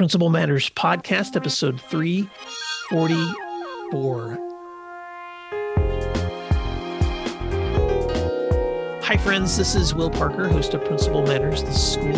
Principal 0.00 0.30
Matters 0.30 0.70
Podcast, 0.70 1.36
episode 1.36 1.78
344. 1.78 4.38
Hi, 9.02 9.18
friends. 9.18 9.58
This 9.58 9.74
is 9.74 9.94
Will 9.94 10.08
Parker, 10.08 10.48
host 10.48 10.72
of 10.72 10.82
Principal 10.86 11.22
Matters, 11.24 11.64
the 11.64 11.74
School 11.74 12.16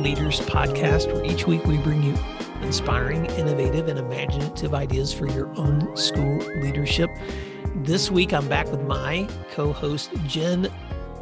Leaders 0.00 0.40
Podcast, 0.40 1.14
where 1.14 1.24
each 1.24 1.46
week 1.46 1.64
we 1.66 1.78
bring 1.78 2.02
you 2.02 2.18
inspiring, 2.62 3.26
innovative, 3.26 3.86
and 3.86 4.00
imaginative 4.00 4.74
ideas 4.74 5.12
for 5.12 5.28
your 5.28 5.46
own 5.56 5.96
school 5.96 6.38
leadership. 6.60 7.10
This 7.76 8.10
week, 8.10 8.32
I'm 8.32 8.48
back 8.48 8.72
with 8.72 8.82
my 8.82 9.28
co 9.52 9.72
host, 9.72 10.10
Jen 10.26 10.66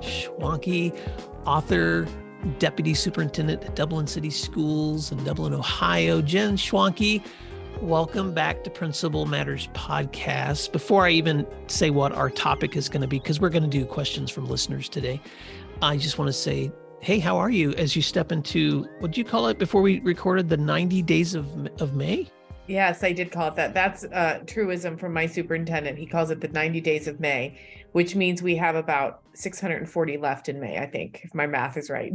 Schwanke, 0.01 0.99
author, 1.45 2.09
Deputy 2.59 2.95
Superintendent 2.95 3.65
at 3.65 3.77
Dublin 3.77 4.07
City 4.07 4.31
Schools 4.31 5.13
in 5.13 5.23
Dublin, 5.25 5.55
Ohio. 5.55 6.21
Jen 6.23 6.57
Schwanke, 6.57 7.25
welcome 7.81 8.35
back 8.35 8.65
to 8.65 8.71
Principal 8.71 9.27
Matters 9.27 9.69
Podcast. 9.75 10.73
Before 10.73 11.07
I 11.07 11.11
even 11.11 11.47
say 11.67 11.91
what 11.91 12.13
our 12.13 12.31
topic 12.31 12.77
is 12.77 12.89
going 12.89 13.03
to 13.03 13.09
be, 13.09 13.19
because 13.19 13.41
we're 13.41 13.49
going 13.49 13.63
to 13.63 13.69
do 13.69 13.85
questions 13.85 14.31
from 14.31 14.47
listeners 14.47 14.89
today, 14.89 15.21
I 15.81 15.97
just 15.97 16.19
want 16.19 16.29
to 16.29 16.33
say, 16.33 16.73
hey, 17.01 17.19
how 17.19 17.37
are 17.37 17.51
you 17.51 17.73
as 17.75 17.95
you 17.97 18.03
step 18.03 18.33
into 18.33 18.89
what 18.99 19.13
did 19.13 19.19
you 19.19 19.25
call 19.25 19.49
it 19.49 19.59
before 19.59 19.83
we 19.83 20.01
recorded 20.01 20.49
the 20.49 20.57
90 20.57 21.03
days 21.03 21.35
of, 21.35 21.47
of 21.81 21.95
May? 21.95 22.29
Yes, 22.69 23.03
I 23.03 23.13
did 23.13 23.33
call 23.33 23.49
it 23.49 23.57
that. 23.57 23.75
That's 23.75 24.05
a 24.05 24.41
truism 24.47 24.97
from 24.97 25.13
my 25.13 25.27
superintendent. 25.27 25.99
He 25.99 26.07
calls 26.07 26.31
it 26.31 26.41
the 26.41 26.49
90 26.49 26.81
days 26.81 27.09
of 27.09 27.19
May, 27.19 27.59
which 27.93 28.15
means 28.15 28.43
we 28.43 28.57
have 28.57 28.75
about 28.75 29.23
640 29.35 30.17
left 30.17 30.49
in 30.49 30.61
May, 30.61 30.79
I 30.79 30.87
think, 30.87 31.21
if 31.25 31.35
my 31.35 31.47
math 31.47 31.77
is 31.77 31.91
right. 31.91 32.13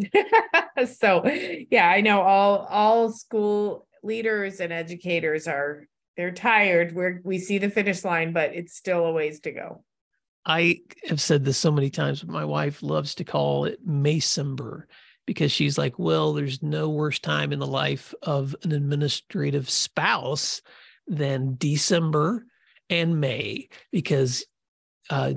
so, 0.98 1.26
yeah, 1.72 1.90
I 1.90 2.02
know 2.02 2.22
all 2.22 2.68
all 2.70 3.12
school 3.12 3.88
leaders 4.04 4.59
and 4.59 4.73
educators 4.73 5.48
are 5.48 5.88
they're 6.16 6.32
tired. 6.32 6.94
We're 6.94 7.21
we 7.23 7.40
see 7.40 7.59
the 7.59 7.70
finish 7.70 8.04
line, 8.04 8.34
but 8.34 8.54
it's 8.54 8.76
still 8.76 9.05
a 9.05 9.12
ways 9.12 9.40
to 9.41 9.51
go. 9.51 9.84
I 10.46 10.82
have 11.07 11.21
said 11.21 11.43
this 11.43 11.57
so 11.57 11.71
many 11.71 11.90
times, 11.90 12.21
but 12.23 12.32
my 12.32 12.46
wife 12.46 12.82
loves 12.82 13.16
to 13.16 13.23
call 13.23 13.66
it 13.66 13.85
Maycember 13.85 14.84
because 15.26 15.51
she's 15.51 15.77
like, 15.77 15.99
well, 15.99 16.34
there's 16.34 16.63
no 16.63 16.90
worse 16.90 17.20
time 17.20 17.51
in 17.51 17.60
the 17.60 17.68
life 17.68 18.16
of 18.23 18.55
an 18.63 18.71
administrative 18.71 19.70
spouse 19.70 20.62
than 21.05 21.55
December 21.57 22.46
and 22.90 23.20
May 23.20 23.68
because 23.91 24.46
uh, 25.10 25.34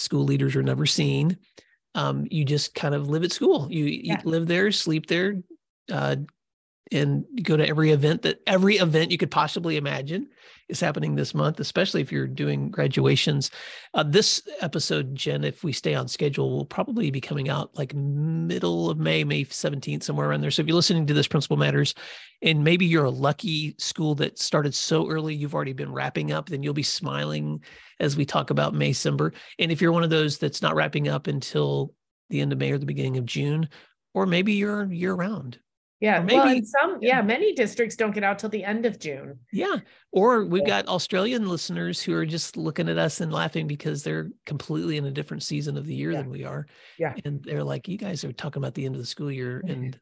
school 0.00 0.24
leaders 0.24 0.56
are 0.56 0.62
never 0.62 0.86
seen. 0.86 1.36
Um, 1.94 2.26
you 2.30 2.44
just 2.44 2.74
kind 2.74 2.94
of 2.94 3.08
live 3.08 3.24
at 3.24 3.32
school. 3.32 3.68
You, 3.70 3.84
yeah. 3.84 4.20
you 4.24 4.30
live 4.30 4.46
there, 4.46 4.70
sleep 4.70 5.06
there, 5.06 5.42
uh, 5.90 6.16
and 6.92 7.24
go 7.42 7.56
to 7.56 7.66
every 7.66 7.90
event 7.90 8.22
that 8.22 8.40
every 8.46 8.76
event 8.76 9.10
you 9.10 9.18
could 9.18 9.30
possibly 9.30 9.76
imagine 9.76 10.28
is 10.68 10.80
happening 10.80 11.14
this 11.14 11.34
month, 11.34 11.60
especially 11.60 12.00
if 12.00 12.10
you're 12.10 12.26
doing 12.26 12.70
graduations. 12.70 13.50
Uh, 13.94 14.02
this 14.02 14.42
episode, 14.60 15.14
Jen, 15.14 15.44
if 15.44 15.62
we 15.62 15.72
stay 15.72 15.94
on 15.94 16.08
schedule, 16.08 16.50
will 16.50 16.64
probably 16.64 17.10
be 17.10 17.20
coming 17.20 17.48
out 17.48 17.76
like 17.76 17.94
middle 17.94 18.90
of 18.90 18.98
May, 18.98 19.24
May 19.24 19.44
17th, 19.44 20.02
somewhere 20.02 20.28
around 20.28 20.40
there. 20.40 20.50
So 20.50 20.62
if 20.62 20.68
you're 20.68 20.76
listening 20.76 21.06
to 21.06 21.14
this, 21.14 21.28
Principal 21.28 21.56
Matters, 21.56 21.94
and 22.42 22.64
maybe 22.64 22.86
you're 22.86 23.04
a 23.04 23.10
lucky 23.10 23.74
school 23.78 24.14
that 24.16 24.38
started 24.38 24.74
so 24.74 25.08
early, 25.08 25.34
you've 25.34 25.54
already 25.54 25.72
been 25.72 25.92
wrapping 25.92 26.32
up, 26.32 26.48
then 26.48 26.62
you'll 26.62 26.74
be 26.74 26.82
smiling 26.82 27.62
as 27.98 28.16
we 28.16 28.24
talk 28.24 28.50
about 28.50 28.74
Maycember. 28.74 29.32
And 29.58 29.70
if 29.70 29.80
you're 29.80 29.92
one 29.92 30.04
of 30.04 30.10
those 30.10 30.38
that's 30.38 30.62
not 30.62 30.74
wrapping 30.74 31.08
up 31.08 31.26
until 31.26 31.94
the 32.30 32.40
end 32.40 32.52
of 32.52 32.58
May 32.58 32.72
or 32.72 32.78
the 32.78 32.86
beginning 32.86 33.18
of 33.18 33.26
June, 33.26 33.68
or 34.14 34.26
maybe 34.26 34.54
you're 34.54 34.90
year 34.92 35.14
round 35.14 35.58
yeah, 36.00 36.20
maybe 36.20 36.36
well, 36.36 36.60
some 36.64 36.98
yeah. 37.00 37.16
yeah, 37.16 37.22
many 37.22 37.52
districts 37.52 37.94
don't 37.94 38.14
get 38.14 38.24
out 38.24 38.38
till 38.38 38.48
the 38.48 38.64
end 38.64 38.86
of 38.86 38.98
June. 38.98 39.38
Yeah, 39.52 39.76
or 40.12 40.44
we've 40.44 40.66
got 40.66 40.88
Australian 40.88 41.46
listeners 41.46 42.00
who 42.00 42.14
are 42.14 42.24
just 42.24 42.56
looking 42.56 42.88
at 42.88 42.96
us 42.96 43.20
and 43.20 43.30
laughing 43.30 43.66
because 43.66 44.02
they're 44.02 44.30
completely 44.46 44.96
in 44.96 45.04
a 45.04 45.10
different 45.10 45.42
season 45.42 45.76
of 45.76 45.86
the 45.86 45.94
year 45.94 46.12
yeah. 46.12 46.22
than 46.22 46.30
we 46.30 46.44
are. 46.44 46.66
Yeah, 46.98 47.14
and 47.24 47.42
they're 47.44 47.62
like, 47.62 47.86
"You 47.86 47.98
guys 47.98 48.24
are 48.24 48.32
talking 48.32 48.62
about 48.62 48.74
the 48.74 48.86
end 48.86 48.94
of 48.94 49.00
the 49.00 49.06
school 49.06 49.30
year, 49.30 49.62
and 49.66 49.98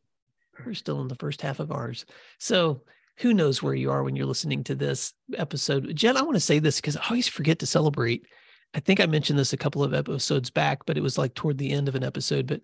we're 0.65 0.75
still 0.75 1.01
in 1.01 1.09
the 1.09 1.17
first 1.17 1.43
half 1.43 1.59
of 1.59 1.73
ours." 1.73 2.07
So 2.39 2.83
who 3.19 3.35
knows 3.35 3.61
where 3.61 3.75
you 3.75 3.91
are 3.91 4.05
when 4.05 4.15
you're 4.15 4.27
listening 4.27 4.63
to 4.65 4.77
this 4.77 5.13
episode? 5.37 5.95
Jen, 5.97 6.17
I 6.17 6.23
want 6.23 6.37
to 6.37 6.41
say 6.41 6.61
this 6.61 6.81
because 6.81 6.97
I 6.97 7.03
always 7.09 7.27
forget 7.27 7.59
to 7.59 7.67
celebrate. 7.67 8.25
I 8.73 8.81
think 8.81 9.01
I 9.01 9.07
mentioned 9.07 9.39
this 9.39 9.53
a 9.53 9.57
couple 9.57 9.83
of 9.83 9.95
episodes 9.95 10.51
back, 10.51 10.87
but 10.87 10.97
it 10.97 11.03
was 11.03 11.19
like 11.19 11.35
toward 11.35 11.59
the 11.59 11.73
end 11.73 11.89
of 11.89 11.97
an 11.97 12.05
episode, 12.05 12.47
but 12.47 12.61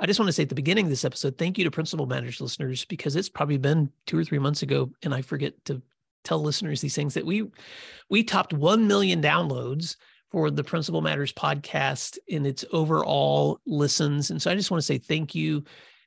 I 0.00 0.06
just 0.06 0.18
want 0.18 0.28
to 0.28 0.32
say 0.32 0.42
at 0.42 0.48
the 0.48 0.54
beginning 0.54 0.86
of 0.86 0.90
this 0.90 1.04
episode, 1.04 1.38
thank 1.38 1.56
you 1.56 1.64
to 1.64 1.70
Principal 1.70 2.06
Matters 2.06 2.40
listeners 2.40 2.84
because 2.84 3.16
it's 3.16 3.28
probably 3.28 3.58
been 3.58 3.90
two 4.06 4.18
or 4.18 4.24
three 4.24 4.38
months 4.38 4.62
ago, 4.62 4.90
and 5.02 5.14
I 5.14 5.22
forget 5.22 5.52
to 5.66 5.82
tell 6.24 6.40
listeners 6.40 6.80
these 6.80 6.94
things 6.94 7.14
that 7.14 7.26
we 7.26 7.50
we 8.08 8.24
topped 8.24 8.52
one 8.52 8.86
million 8.86 9.22
downloads 9.22 9.96
for 10.30 10.50
the 10.50 10.64
Principal 10.64 11.00
Matters 11.00 11.32
podcast 11.32 12.18
in 12.26 12.44
its 12.44 12.64
overall 12.72 13.60
listens, 13.66 14.30
and 14.30 14.42
so 14.42 14.50
I 14.50 14.54
just 14.54 14.70
want 14.70 14.80
to 14.80 14.86
say 14.86 14.98
thank 14.98 15.34
you 15.34 15.64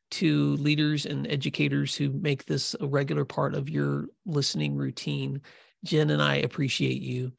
to 0.09 0.55
leaders 0.55 1.05
and 1.05 1.27
educators 1.27 1.95
who 1.95 2.11
make 2.11 2.45
this 2.45 2.75
a 2.79 2.87
regular 2.87 3.25
part 3.25 3.55
of 3.55 3.69
your 3.69 4.07
listening 4.25 4.75
routine. 4.75 5.41
Jen 5.83 6.09
and 6.09 6.21
I 6.21 6.35
appreciate 6.35 7.01
you. 7.01 7.33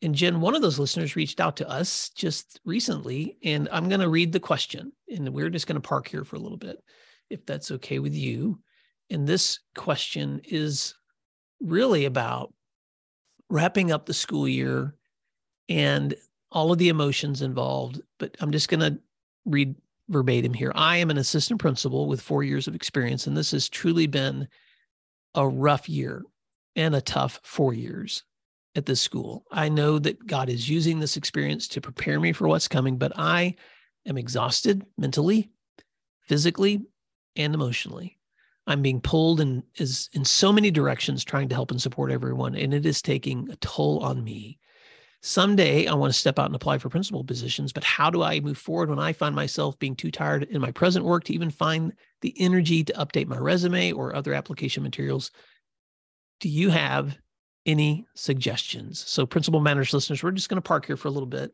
And 0.00 0.14
Jen, 0.14 0.40
one 0.40 0.54
of 0.54 0.62
those 0.62 0.78
listeners 0.78 1.16
reached 1.16 1.40
out 1.40 1.56
to 1.56 1.68
us 1.68 2.10
just 2.10 2.60
recently, 2.64 3.36
and 3.42 3.68
I'm 3.72 3.88
going 3.88 4.00
to 4.00 4.08
read 4.08 4.32
the 4.32 4.40
question, 4.40 4.92
and 5.08 5.28
we're 5.30 5.50
just 5.50 5.66
going 5.66 5.80
to 5.80 5.86
park 5.88 6.06
here 6.06 6.24
for 6.24 6.36
a 6.36 6.40
little 6.40 6.56
bit, 6.56 6.82
if 7.30 7.44
that's 7.44 7.72
okay 7.72 7.98
with 7.98 8.14
you. 8.14 8.60
And 9.10 9.26
this 9.26 9.58
question 9.74 10.40
is 10.44 10.94
really 11.60 12.04
about 12.04 12.54
wrapping 13.50 13.90
up 13.90 14.06
the 14.06 14.14
school 14.14 14.46
year 14.46 14.94
and 15.68 16.14
all 16.52 16.70
of 16.70 16.78
the 16.78 16.90
emotions 16.90 17.42
involved. 17.42 18.00
But 18.18 18.36
I'm 18.40 18.52
just 18.52 18.68
going 18.68 18.80
to 18.80 19.00
read 19.46 19.74
verbatim 20.08 20.54
here. 20.54 20.70
I 20.76 20.98
am 20.98 21.10
an 21.10 21.18
assistant 21.18 21.60
principal 21.60 22.06
with 22.06 22.20
four 22.20 22.44
years 22.44 22.68
of 22.68 22.74
experience, 22.76 23.26
and 23.26 23.36
this 23.36 23.50
has 23.50 23.68
truly 23.68 24.06
been 24.06 24.46
a 25.34 25.46
rough 25.46 25.88
year 25.88 26.22
and 26.76 26.94
a 26.94 27.00
tough 27.00 27.40
four 27.42 27.74
years 27.74 28.22
at 28.74 28.86
this 28.86 29.00
school. 29.00 29.44
I 29.50 29.68
know 29.68 29.98
that 29.98 30.26
God 30.26 30.48
is 30.48 30.68
using 30.68 30.98
this 30.98 31.16
experience 31.16 31.68
to 31.68 31.80
prepare 31.80 32.20
me 32.20 32.32
for 32.32 32.48
what's 32.48 32.68
coming, 32.68 32.96
but 32.96 33.12
I 33.16 33.56
am 34.06 34.18
exhausted 34.18 34.84
mentally, 34.96 35.50
physically, 36.22 36.82
and 37.36 37.54
emotionally. 37.54 38.18
I'm 38.66 38.82
being 38.82 39.00
pulled 39.00 39.40
in 39.40 39.62
is 39.76 40.10
in 40.12 40.24
so 40.24 40.52
many 40.52 40.70
directions 40.70 41.24
trying 41.24 41.48
to 41.48 41.54
help 41.54 41.70
and 41.70 41.80
support 41.80 42.12
everyone, 42.12 42.54
and 42.54 42.74
it 42.74 42.84
is 42.84 43.00
taking 43.00 43.50
a 43.50 43.56
toll 43.56 44.00
on 44.00 44.22
me. 44.22 44.58
Someday 45.22 45.86
I 45.86 45.94
want 45.94 46.12
to 46.12 46.18
step 46.18 46.38
out 46.38 46.46
and 46.46 46.54
apply 46.54 46.78
for 46.78 46.90
principal 46.90 47.24
positions, 47.24 47.72
but 47.72 47.82
how 47.82 48.10
do 48.10 48.22
I 48.22 48.38
move 48.40 48.58
forward 48.58 48.90
when 48.90 49.00
I 49.00 49.12
find 49.12 49.34
myself 49.34 49.78
being 49.78 49.96
too 49.96 50.10
tired 50.10 50.44
in 50.44 50.60
my 50.60 50.70
present 50.70 51.04
work 51.04 51.24
to 51.24 51.34
even 51.34 51.50
find 51.50 51.92
the 52.20 52.34
energy 52.38 52.84
to 52.84 52.92
update 52.92 53.26
my 53.26 53.38
resume 53.38 53.92
or 53.92 54.14
other 54.14 54.34
application 54.34 54.82
materials? 54.82 55.30
Do 56.40 56.48
you 56.48 56.68
have 56.70 57.16
any 57.68 58.06
suggestions. 58.14 59.04
So, 59.06 59.26
Principal 59.26 59.60
Matters 59.60 59.92
listeners, 59.92 60.22
we're 60.22 60.32
just 60.32 60.48
going 60.48 60.56
to 60.56 60.66
park 60.66 60.86
here 60.86 60.96
for 60.96 61.08
a 61.08 61.12
little 61.12 61.28
bit 61.28 61.52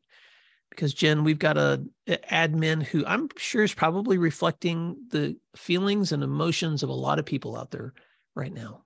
because 0.70 0.94
Jen, 0.94 1.24
we've 1.24 1.38
got 1.38 1.58
a, 1.58 1.84
a, 2.06 2.16
admin 2.30 2.82
who 2.82 3.04
I'm 3.04 3.28
sure 3.36 3.64
is 3.64 3.74
probably 3.74 4.16
reflecting 4.16 4.96
the 5.10 5.36
feelings 5.56 6.12
and 6.12 6.22
emotions 6.22 6.82
of 6.82 6.88
a 6.88 6.94
lot 6.94 7.18
of 7.18 7.26
people 7.26 7.56
out 7.56 7.72
there 7.72 7.92
right 8.34 8.52
now. 8.52 8.84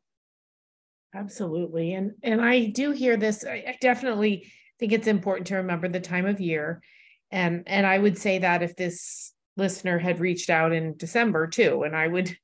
Absolutely, 1.14 1.94
and 1.94 2.12
and 2.22 2.40
I 2.40 2.66
do 2.66 2.92
hear 2.92 3.16
this. 3.16 3.44
I 3.44 3.76
definitely 3.80 4.50
think 4.80 4.92
it's 4.92 5.06
important 5.06 5.48
to 5.48 5.56
remember 5.56 5.88
the 5.88 6.00
time 6.00 6.26
of 6.26 6.40
year, 6.40 6.82
and 7.30 7.62
and 7.66 7.86
I 7.86 7.98
would 7.98 8.18
say 8.18 8.38
that 8.38 8.62
if 8.62 8.74
this 8.74 9.32
listener 9.56 9.98
had 9.98 10.20
reached 10.20 10.48
out 10.48 10.72
in 10.72 10.96
December 10.96 11.46
too, 11.46 11.82
and 11.82 11.94
I 11.94 12.06
would 12.06 12.36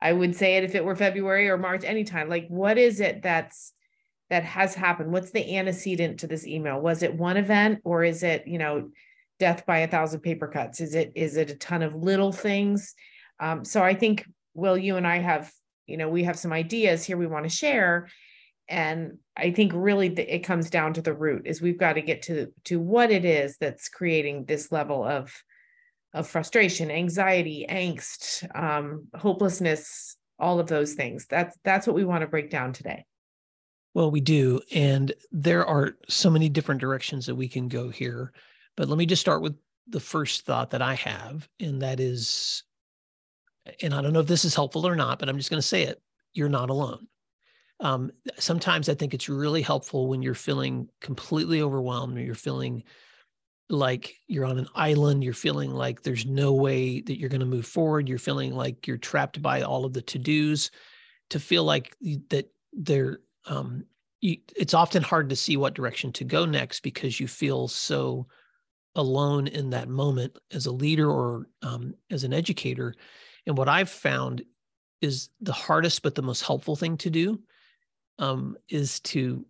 I 0.00 0.12
would 0.12 0.34
say 0.34 0.56
it 0.56 0.64
if 0.64 0.74
it 0.74 0.84
were 0.84 0.96
February 0.96 1.48
or 1.48 1.58
March, 1.58 1.84
anytime. 1.84 2.28
Like, 2.28 2.46
what 2.48 2.76
is 2.76 3.00
it 3.00 3.22
that's 3.22 3.72
that 4.32 4.44
has 4.44 4.74
happened? 4.74 5.12
What's 5.12 5.30
the 5.30 5.58
antecedent 5.58 6.20
to 6.20 6.26
this 6.26 6.46
email? 6.46 6.80
Was 6.80 7.02
it 7.02 7.14
one 7.14 7.36
event 7.36 7.80
or 7.84 8.02
is 8.02 8.22
it, 8.22 8.48
you 8.48 8.56
know, 8.56 8.88
death 9.38 9.66
by 9.66 9.80
a 9.80 9.86
thousand 9.88 10.20
paper 10.20 10.48
cuts? 10.48 10.80
Is 10.80 10.94
it 10.94 11.12
is 11.14 11.36
it 11.36 11.50
a 11.50 11.54
ton 11.54 11.82
of 11.82 11.94
little 11.94 12.32
things? 12.32 12.94
Um, 13.40 13.62
so 13.62 13.82
I 13.82 13.92
think 13.92 14.24
Will, 14.54 14.78
you 14.78 14.96
and 14.96 15.06
I 15.06 15.18
have, 15.18 15.52
you 15.86 15.98
know, 15.98 16.08
we 16.08 16.24
have 16.24 16.38
some 16.38 16.50
ideas 16.50 17.04
here 17.04 17.18
we 17.18 17.26
want 17.26 17.44
to 17.44 17.54
share. 17.54 18.08
And 18.70 19.18
I 19.36 19.50
think 19.50 19.72
really 19.74 20.08
the, 20.08 20.34
it 20.34 20.44
comes 20.44 20.70
down 20.70 20.94
to 20.94 21.02
the 21.02 21.12
root 21.12 21.42
is 21.44 21.60
we've 21.60 21.78
got 21.78 21.94
to 21.94 22.02
get 22.02 22.22
to 22.22 22.54
to 22.64 22.80
what 22.80 23.10
it 23.10 23.26
is 23.26 23.58
that's 23.58 23.90
creating 23.90 24.46
this 24.46 24.72
level 24.72 25.04
of 25.04 25.30
of 26.14 26.26
frustration, 26.26 26.90
anxiety, 26.90 27.66
angst, 27.68 28.48
um, 28.58 29.08
hopelessness, 29.14 30.16
all 30.38 30.58
of 30.58 30.68
those 30.68 30.94
things. 30.94 31.26
That's 31.28 31.54
that's 31.64 31.86
what 31.86 31.96
we 31.96 32.06
want 32.06 32.22
to 32.22 32.28
break 32.28 32.48
down 32.48 32.72
today. 32.72 33.04
Well, 33.94 34.10
we 34.10 34.20
do. 34.20 34.60
And 34.72 35.12
there 35.30 35.66
are 35.66 35.96
so 36.08 36.30
many 36.30 36.48
different 36.48 36.80
directions 36.80 37.26
that 37.26 37.34
we 37.34 37.48
can 37.48 37.68
go 37.68 37.90
here. 37.90 38.32
But 38.76 38.88
let 38.88 38.98
me 38.98 39.06
just 39.06 39.20
start 39.20 39.42
with 39.42 39.54
the 39.86 40.00
first 40.00 40.46
thought 40.46 40.70
that 40.70 40.80
I 40.82 40.94
have, 40.94 41.48
and 41.60 41.82
that 41.82 42.00
is, 42.00 42.62
and 43.82 43.92
I 43.92 44.00
don't 44.00 44.12
know 44.12 44.20
if 44.20 44.26
this 44.26 44.44
is 44.44 44.54
helpful 44.54 44.86
or 44.86 44.96
not, 44.96 45.18
but 45.18 45.28
I'm 45.28 45.36
just 45.36 45.50
going 45.50 45.60
to 45.60 45.66
say 45.66 45.82
it 45.82 46.00
you're 46.32 46.48
not 46.48 46.70
alone. 46.70 47.06
um, 47.80 48.12
sometimes 48.38 48.88
I 48.88 48.94
think 48.94 49.12
it's 49.12 49.28
really 49.28 49.60
helpful 49.60 50.08
when 50.08 50.22
you're 50.22 50.34
feeling 50.34 50.88
completely 51.00 51.60
overwhelmed 51.60 52.16
or 52.16 52.20
you're 52.20 52.34
feeling 52.34 52.84
like 53.68 54.14
you're 54.28 54.44
on 54.44 54.58
an 54.58 54.68
island, 54.74 55.24
you're 55.24 55.34
feeling 55.34 55.70
like 55.70 56.02
there's 56.02 56.24
no 56.24 56.52
way 56.52 57.00
that 57.00 57.18
you're 57.18 57.28
going 57.28 57.40
to 57.40 57.46
move 57.46 57.66
forward, 57.66 58.08
you're 58.08 58.18
feeling 58.18 58.54
like 58.54 58.86
you're 58.86 58.98
trapped 58.98 59.42
by 59.42 59.62
all 59.62 59.84
of 59.84 59.92
the 59.92 60.02
to-dos, 60.02 60.70
to 61.30 61.40
feel 61.40 61.64
like 61.64 61.96
that 62.30 62.52
there 62.72 63.18
um, 63.46 63.84
you, 64.20 64.38
it's 64.56 64.74
often 64.74 65.02
hard 65.02 65.28
to 65.30 65.36
see 65.36 65.56
what 65.56 65.74
direction 65.74 66.12
to 66.12 66.24
go 66.24 66.44
next 66.44 66.80
because 66.80 67.18
you 67.18 67.26
feel 67.26 67.68
so 67.68 68.26
alone 68.94 69.46
in 69.46 69.70
that 69.70 69.88
moment 69.88 70.36
as 70.52 70.66
a 70.66 70.72
leader 70.72 71.10
or 71.10 71.46
um, 71.62 71.94
as 72.10 72.24
an 72.24 72.32
educator. 72.32 72.94
And 73.46 73.56
what 73.56 73.68
I've 73.68 73.90
found 73.90 74.42
is 75.00 75.30
the 75.40 75.52
hardest 75.52 76.02
but 76.02 76.14
the 76.14 76.22
most 76.22 76.42
helpful 76.42 76.76
thing 76.76 76.96
to 76.98 77.10
do 77.10 77.40
um, 78.18 78.56
is 78.68 79.00
to 79.00 79.44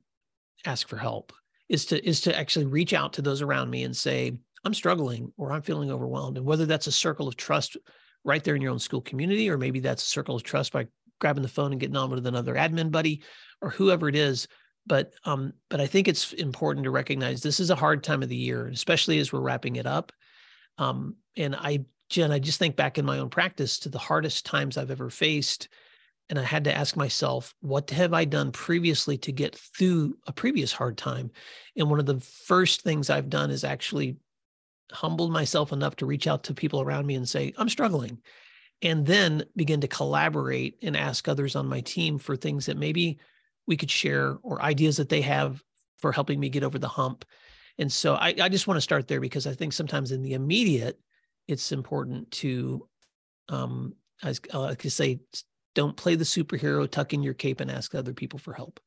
ask 0.65 0.89
for 0.89 0.97
help 0.97 1.33
is 1.69 1.87
to 1.87 2.09
is 2.09 2.21
to 2.21 2.39
actually 2.39 2.67
reach 2.67 2.93
out 2.93 3.13
to 3.15 3.23
those 3.23 3.43
around 3.43 3.71
me 3.71 3.83
and 3.83 3.97
say 3.97 4.33
i'm 4.65 4.75
struggling 4.75 5.33
or 5.37 5.53
i'm 5.53 5.63
feeling 5.63 5.91
overwhelmed 5.91 6.37
and 6.37 6.47
whether 6.47 6.67
that's 6.67 6.87
a 6.87 6.93
circle 6.93 7.27
of 7.27 7.37
trust 7.37 7.77
right 8.25 8.45
there 8.45 8.55
in 8.55 8.63
your 8.63 8.71
own 8.71 8.79
school 8.79 9.01
community 9.01 9.51
or 9.51 9.59
maybe 9.59 9.81
that's 9.81 10.03
a 10.03 10.07
circle 10.07 10.37
of 10.37 10.43
trust 10.43 10.73
by 10.73 10.87
grabbing 11.23 11.43
the 11.43 11.49
phone 11.49 11.73
and 11.73 11.81
getting 11.81 11.97
on 11.97 12.11
with 12.11 12.27
another 12.27 12.55
admin 12.55 12.91
buddy 12.91 13.23
or 13.63 13.71
whoever 13.71 14.09
it 14.09 14.17
is 14.17 14.49
but 14.87 15.15
um 15.25 15.53
but 15.71 15.81
i 15.81 15.87
think 15.87 16.09
it's 16.09 16.33
important 16.35 16.85
to 16.85 16.91
recognize 16.91 17.41
this 17.41 17.61
is 17.61 17.71
a 17.71 17.77
hard 17.77 18.03
time 18.03 18.23
of 18.23 18.29
the 18.29 18.37
year 18.37 18.67
especially 18.67 19.19
as 19.19 19.33
we're 19.33 19.41
wrapping 19.41 19.77
it 19.77 19.87
up 19.87 20.13
um 20.79 21.15
and 21.37 21.55
i 21.55 21.79
jen 22.11 22.33
i 22.33 22.39
just 22.39 22.59
think 22.59 22.77
back 22.77 22.99
in 22.99 23.07
my 23.07 23.19
own 23.19 23.31
practice 23.31 23.79
to 23.79 23.89
the 23.89 23.99
hardest 23.99 24.45
times 24.45 24.77
i've 24.77 24.91
ever 24.91 25.09
faced 25.09 25.69
and 26.29 26.39
I 26.39 26.45
had 26.45 26.65
to 26.65 26.75
ask 26.75 26.97
myself, 26.97 27.55
what 27.61 27.91
have 27.91 28.15
I 28.15 28.25
done 28.25 28.53
previously 28.53 29.19
to 29.19 29.33
get 29.33 29.55
through 29.55 30.17
a 30.27 30.33
previous 30.33 30.73
hard 30.73 30.97
time? 30.97 31.31
And 31.77 31.91
one 31.91 32.01
of 32.01 32.07
the 32.07 32.21
first 32.21 32.81
things 32.81 33.11
I've 33.11 33.29
done 33.29 33.51
is 33.51 33.65
actually 33.65 34.17
humbled 34.93 35.33
myself 35.33 35.73
enough 35.73 35.97
to 35.97 36.07
reach 36.07 36.27
out 36.27 36.45
to 36.45 36.55
people 36.55 36.81
around 36.81 37.07
me 37.07 37.17
and 37.17 37.29
say, 37.29 37.53
I'm 37.59 37.69
struggling. 37.69 38.19
And 38.83 39.07
then 39.07 39.45
begin 39.55 39.81
to 39.83 39.89
collaborate 39.89 40.77
and 40.83 40.97
ask 40.97 41.29
others 41.29 41.55
on 41.55 41.67
my 41.67 41.81
team 41.81 42.19
for 42.19 42.37
things 42.37 42.67
that 42.67 42.77
maybe 42.77 43.19
we 43.67 43.77
could 43.77 43.91
share 43.91 44.39
or 44.43 44.61
ideas 44.61 44.97
that 44.97 45.09
they 45.09 45.21
have 45.21 45.63
for 45.99 46.11
helping 46.11 46.41
me 46.41 46.49
get 46.49 46.65
over 46.65 46.79
the 46.79 46.89
hump. 46.89 47.25
And 47.79 47.91
so 47.91 48.15
I, 48.15 48.35
I 48.41 48.49
just 48.49 48.67
want 48.67 48.77
to 48.77 48.83
start 48.83 49.07
there 49.07 49.21
because 49.21 49.47
I 49.47 49.55
think 49.55 49.73
sometimes 49.73 50.11
in 50.11 50.23
the 50.23 50.35
immediate, 50.35 50.99
it's 51.47 51.73
important 51.73 52.31
to, 52.33 52.89
um, 53.49 53.95
as 54.23 54.41
I 54.53 54.59
like 54.59 54.83
to 54.83 54.91
say, 54.91 55.21
don't 55.75 55.97
play 55.97 56.17
the 56.17 56.25
superhero, 56.25 56.91
tuck 56.91 57.15
in 57.15 57.23
your 57.23 57.35
cape 57.35 57.61
and 57.61 57.71
ask 57.71 57.95
other 57.95 58.13
people 58.13 58.39
for 58.39 58.53
help. 58.53 58.81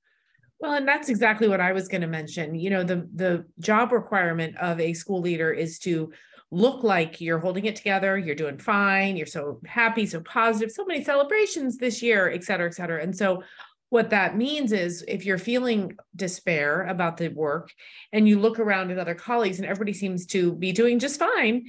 Well, 0.60 0.74
and 0.74 0.88
that's 0.88 1.10
exactly 1.10 1.48
what 1.48 1.60
I 1.60 1.74
was 1.74 1.88
going 1.88 2.02
to 2.02 2.08
mention. 2.08 2.56
You 2.56 2.70
know, 2.70 2.84
the 2.84 3.10
the 3.14 3.46
job 3.60 3.92
requirement 3.92 4.56
of 4.58 4.80
a 4.80 4.94
school 4.94 5.20
leader 5.20 5.52
is 5.52 5.80
to 5.80 6.12
look 6.52 6.84
like 6.84 7.20
you're 7.20 7.40
holding 7.40 7.66
it 7.66 7.76
together, 7.76 8.18
you're 8.18 8.36
doing 8.36 8.58
fine, 8.58 9.18
you're 9.18 9.26
so 9.26 9.60
happy, 9.66 10.06
so 10.06 10.22
positive, 10.22 10.72
so 10.72 10.86
many 10.86 11.04
celebrations 11.04 11.78
this 11.78 12.02
year, 12.02 12.30
et 12.30 12.44
cetera, 12.44 12.68
et 12.68 12.74
cetera. 12.76 13.02
And 13.02 13.16
so 13.16 13.44
what 13.90 14.10
that 14.10 14.38
means 14.38 14.72
is 14.72 15.04
if 15.08 15.26
you're 15.26 15.38
feeling 15.38 15.98
despair 16.16 16.84
about 16.84 17.18
the 17.18 17.30
work 17.30 17.72
and 18.12 18.28
you 18.28 18.40
look 18.40 18.60
around 18.60 18.92
at 18.92 18.98
other 19.00 19.16
colleagues 19.16 19.60
and 19.60 19.68
everybody 19.68 19.94
seems 19.94 20.26
to 20.28 20.54
be 20.54 20.72
doing 20.72 21.00
just 21.00 21.20
fine, 21.20 21.66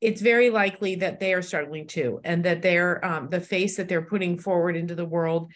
it's 0.00 0.20
very 0.20 0.50
likely 0.50 0.96
that 0.96 1.20
they 1.20 1.32
are 1.32 1.42
struggling 1.42 1.86
too, 1.86 2.20
and 2.24 2.44
that 2.44 2.60
they're 2.60 3.02
um, 3.04 3.28
the 3.30 3.40
face 3.40 3.76
that 3.76 3.88
they're 3.88 4.02
putting 4.02 4.38
forward 4.38 4.76
into 4.76 4.94
the 4.94 5.04
world 5.04 5.50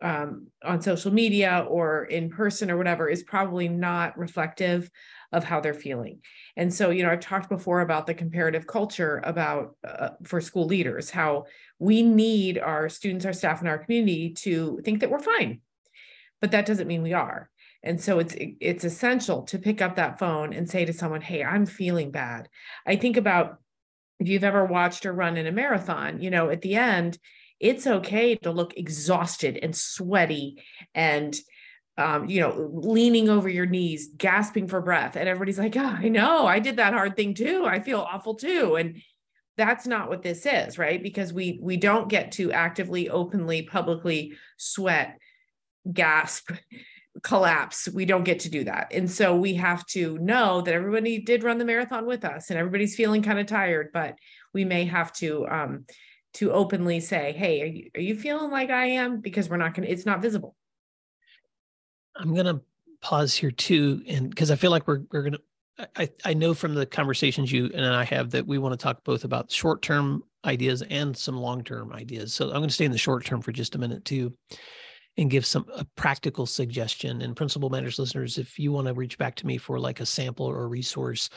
um, 0.00 0.46
on 0.64 0.80
social 0.80 1.12
media 1.12 1.66
or 1.68 2.04
in 2.04 2.30
person 2.30 2.70
or 2.70 2.78
whatever 2.78 3.08
is 3.08 3.22
probably 3.22 3.68
not 3.68 4.16
reflective 4.16 4.90
of 5.32 5.44
how 5.44 5.60
they're 5.60 5.74
feeling. 5.74 6.20
And 6.56 6.72
so, 6.72 6.90
you 6.90 7.02
know, 7.02 7.10
I've 7.10 7.20
talked 7.20 7.48
before 7.48 7.80
about 7.80 8.06
the 8.06 8.14
comparative 8.14 8.66
culture 8.66 9.20
about 9.24 9.76
uh, 9.86 10.10
for 10.24 10.40
school 10.40 10.66
leaders, 10.66 11.10
how 11.10 11.44
we 11.78 12.02
need 12.02 12.58
our 12.58 12.88
students, 12.88 13.24
our 13.24 13.32
staff, 13.32 13.60
and 13.60 13.68
our 13.68 13.78
community 13.78 14.30
to 14.38 14.80
think 14.84 15.00
that 15.00 15.10
we're 15.10 15.20
fine, 15.20 15.60
but 16.40 16.50
that 16.50 16.66
doesn't 16.66 16.88
mean 16.88 17.02
we 17.02 17.12
are. 17.12 17.50
And 17.82 18.00
so 18.00 18.18
it's 18.18 18.34
it's 18.38 18.84
essential 18.84 19.42
to 19.44 19.58
pick 19.58 19.80
up 19.80 19.96
that 19.96 20.18
phone 20.18 20.52
and 20.52 20.68
say 20.68 20.84
to 20.84 20.92
someone, 20.92 21.22
"Hey, 21.22 21.42
I'm 21.42 21.64
feeling 21.64 22.10
bad." 22.10 22.48
I 22.86 22.96
think 22.96 23.16
about 23.16 23.56
if 24.18 24.28
you've 24.28 24.44
ever 24.44 24.66
watched 24.66 25.06
or 25.06 25.14
run 25.14 25.38
in 25.38 25.46
a 25.46 25.52
marathon, 25.52 26.20
you 26.20 26.30
know, 26.30 26.50
at 26.50 26.60
the 26.60 26.74
end, 26.74 27.18
it's 27.58 27.86
okay 27.86 28.34
to 28.36 28.50
look 28.50 28.76
exhausted 28.76 29.58
and 29.62 29.74
sweaty 29.74 30.62
and 30.94 31.34
um, 32.00 32.28
you 32.28 32.40
know, 32.40 32.70
leaning 32.72 33.28
over 33.28 33.48
your 33.48 33.66
knees, 33.66 34.08
gasping 34.16 34.66
for 34.66 34.80
breath. 34.80 35.16
And 35.16 35.28
everybody's 35.28 35.58
like, 35.58 35.76
oh, 35.76 35.96
I 35.98 36.08
know, 36.08 36.46
I 36.46 36.58
did 36.58 36.76
that 36.76 36.94
hard 36.94 37.14
thing 37.14 37.34
too. 37.34 37.66
I 37.66 37.80
feel 37.80 38.00
awful 38.00 38.34
too. 38.34 38.76
And 38.76 39.02
that's 39.58 39.86
not 39.86 40.08
what 40.08 40.22
this 40.22 40.46
is, 40.46 40.78
right? 40.78 41.02
Because 41.02 41.32
we 41.32 41.58
we 41.62 41.76
don't 41.76 42.08
get 42.08 42.32
to 42.32 42.52
actively, 42.52 43.10
openly, 43.10 43.62
publicly 43.62 44.32
sweat, 44.56 45.18
gasp, 45.92 46.50
collapse. 47.22 47.86
We 47.86 48.06
don't 48.06 48.24
get 48.24 48.40
to 48.40 48.50
do 48.50 48.64
that. 48.64 48.92
And 48.92 49.10
so 49.10 49.36
we 49.36 49.54
have 49.54 49.84
to 49.88 50.16
know 50.18 50.62
that 50.62 50.72
everybody 50.72 51.20
did 51.20 51.44
run 51.44 51.58
the 51.58 51.66
marathon 51.66 52.06
with 52.06 52.24
us 52.24 52.48
and 52.48 52.58
everybody's 52.58 52.96
feeling 52.96 53.22
kind 53.22 53.38
of 53.38 53.46
tired, 53.46 53.90
but 53.92 54.14
we 54.54 54.64
may 54.64 54.86
have 54.86 55.12
to 55.14 55.46
um 55.48 55.84
to 56.34 56.52
openly 56.52 57.00
say, 57.00 57.32
"Hey, 57.36 57.60
are 57.62 57.66
you, 57.66 57.90
are 57.94 58.00
you 58.00 58.14
feeling 58.16 58.50
like 58.50 58.70
I 58.70 58.86
am?" 58.86 59.20
because 59.20 59.50
we're 59.50 59.58
not 59.58 59.74
going 59.74 59.86
to 59.86 59.92
it's 59.92 60.06
not 60.06 60.22
visible. 60.22 60.56
I'm 62.16 62.34
going 62.34 62.46
to 62.46 62.60
pause 63.00 63.34
here 63.34 63.50
too 63.50 64.02
and 64.06 64.28
because 64.28 64.50
I 64.50 64.56
feel 64.56 64.70
like 64.70 64.86
we're 64.86 65.00
we're 65.10 65.22
going 65.22 65.32
to 65.32 65.40
I, 65.96 66.10
I 66.24 66.34
know 66.34 66.52
from 66.52 66.74
the 66.74 66.84
conversations 66.84 67.50
you 67.50 67.70
and 67.74 67.84
I 67.84 68.04
have 68.04 68.30
that 68.32 68.46
we 68.46 68.58
want 68.58 68.78
to 68.78 68.82
talk 68.82 69.02
both 69.04 69.24
about 69.24 69.50
short 69.50 69.80
term 69.80 70.22
ideas 70.44 70.82
and 70.82 71.16
some 71.16 71.36
long 71.36 71.64
term 71.64 71.92
ideas. 71.92 72.34
So 72.34 72.46
I'm 72.46 72.56
going 72.56 72.68
to 72.68 72.74
stay 72.74 72.84
in 72.84 72.92
the 72.92 72.98
short 72.98 73.24
term 73.24 73.40
for 73.40 73.52
just 73.52 73.74
a 73.74 73.78
minute 73.78 74.04
too 74.04 74.34
and 75.16 75.30
give 75.30 75.44
some 75.44 75.66
a 75.74 75.84
practical 75.96 76.46
suggestion. 76.46 77.22
And 77.22 77.36
principal 77.36 77.70
matters 77.70 77.98
listeners, 77.98 78.38
if 78.38 78.58
you 78.58 78.72
want 78.72 78.86
to 78.86 78.94
reach 78.94 79.18
back 79.18 79.34
to 79.36 79.46
me 79.46 79.58
for 79.58 79.78
like 79.78 80.00
a 80.00 80.06
sample 80.06 80.46
or 80.46 80.62
a 80.62 80.68
resource, 80.68 81.30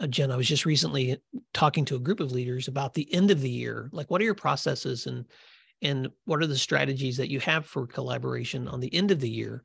uh, 0.00 0.06
Jen, 0.06 0.32
I 0.32 0.36
was 0.36 0.48
just 0.48 0.66
recently 0.66 1.18
talking 1.52 1.84
to 1.86 1.96
a 1.96 2.00
group 2.00 2.20
of 2.20 2.32
leaders 2.32 2.68
about 2.68 2.94
the 2.94 3.12
end 3.14 3.30
of 3.30 3.40
the 3.40 3.50
year. 3.50 3.88
Like, 3.92 4.10
what 4.10 4.20
are 4.20 4.24
your 4.24 4.34
processes 4.34 5.06
and 5.06 5.24
and 5.82 6.08
what 6.24 6.40
are 6.40 6.46
the 6.46 6.56
strategies 6.56 7.16
that 7.16 7.30
you 7.30 7.40
have 7.40 7.66
for 7.66 7.86
collaboration 7.86 8.68
on 8.68 8.80
the 8.80 8.94
end 8.94 9.10
of 9.10 9.20
the 9.20 9.28
year? 9.28 9.62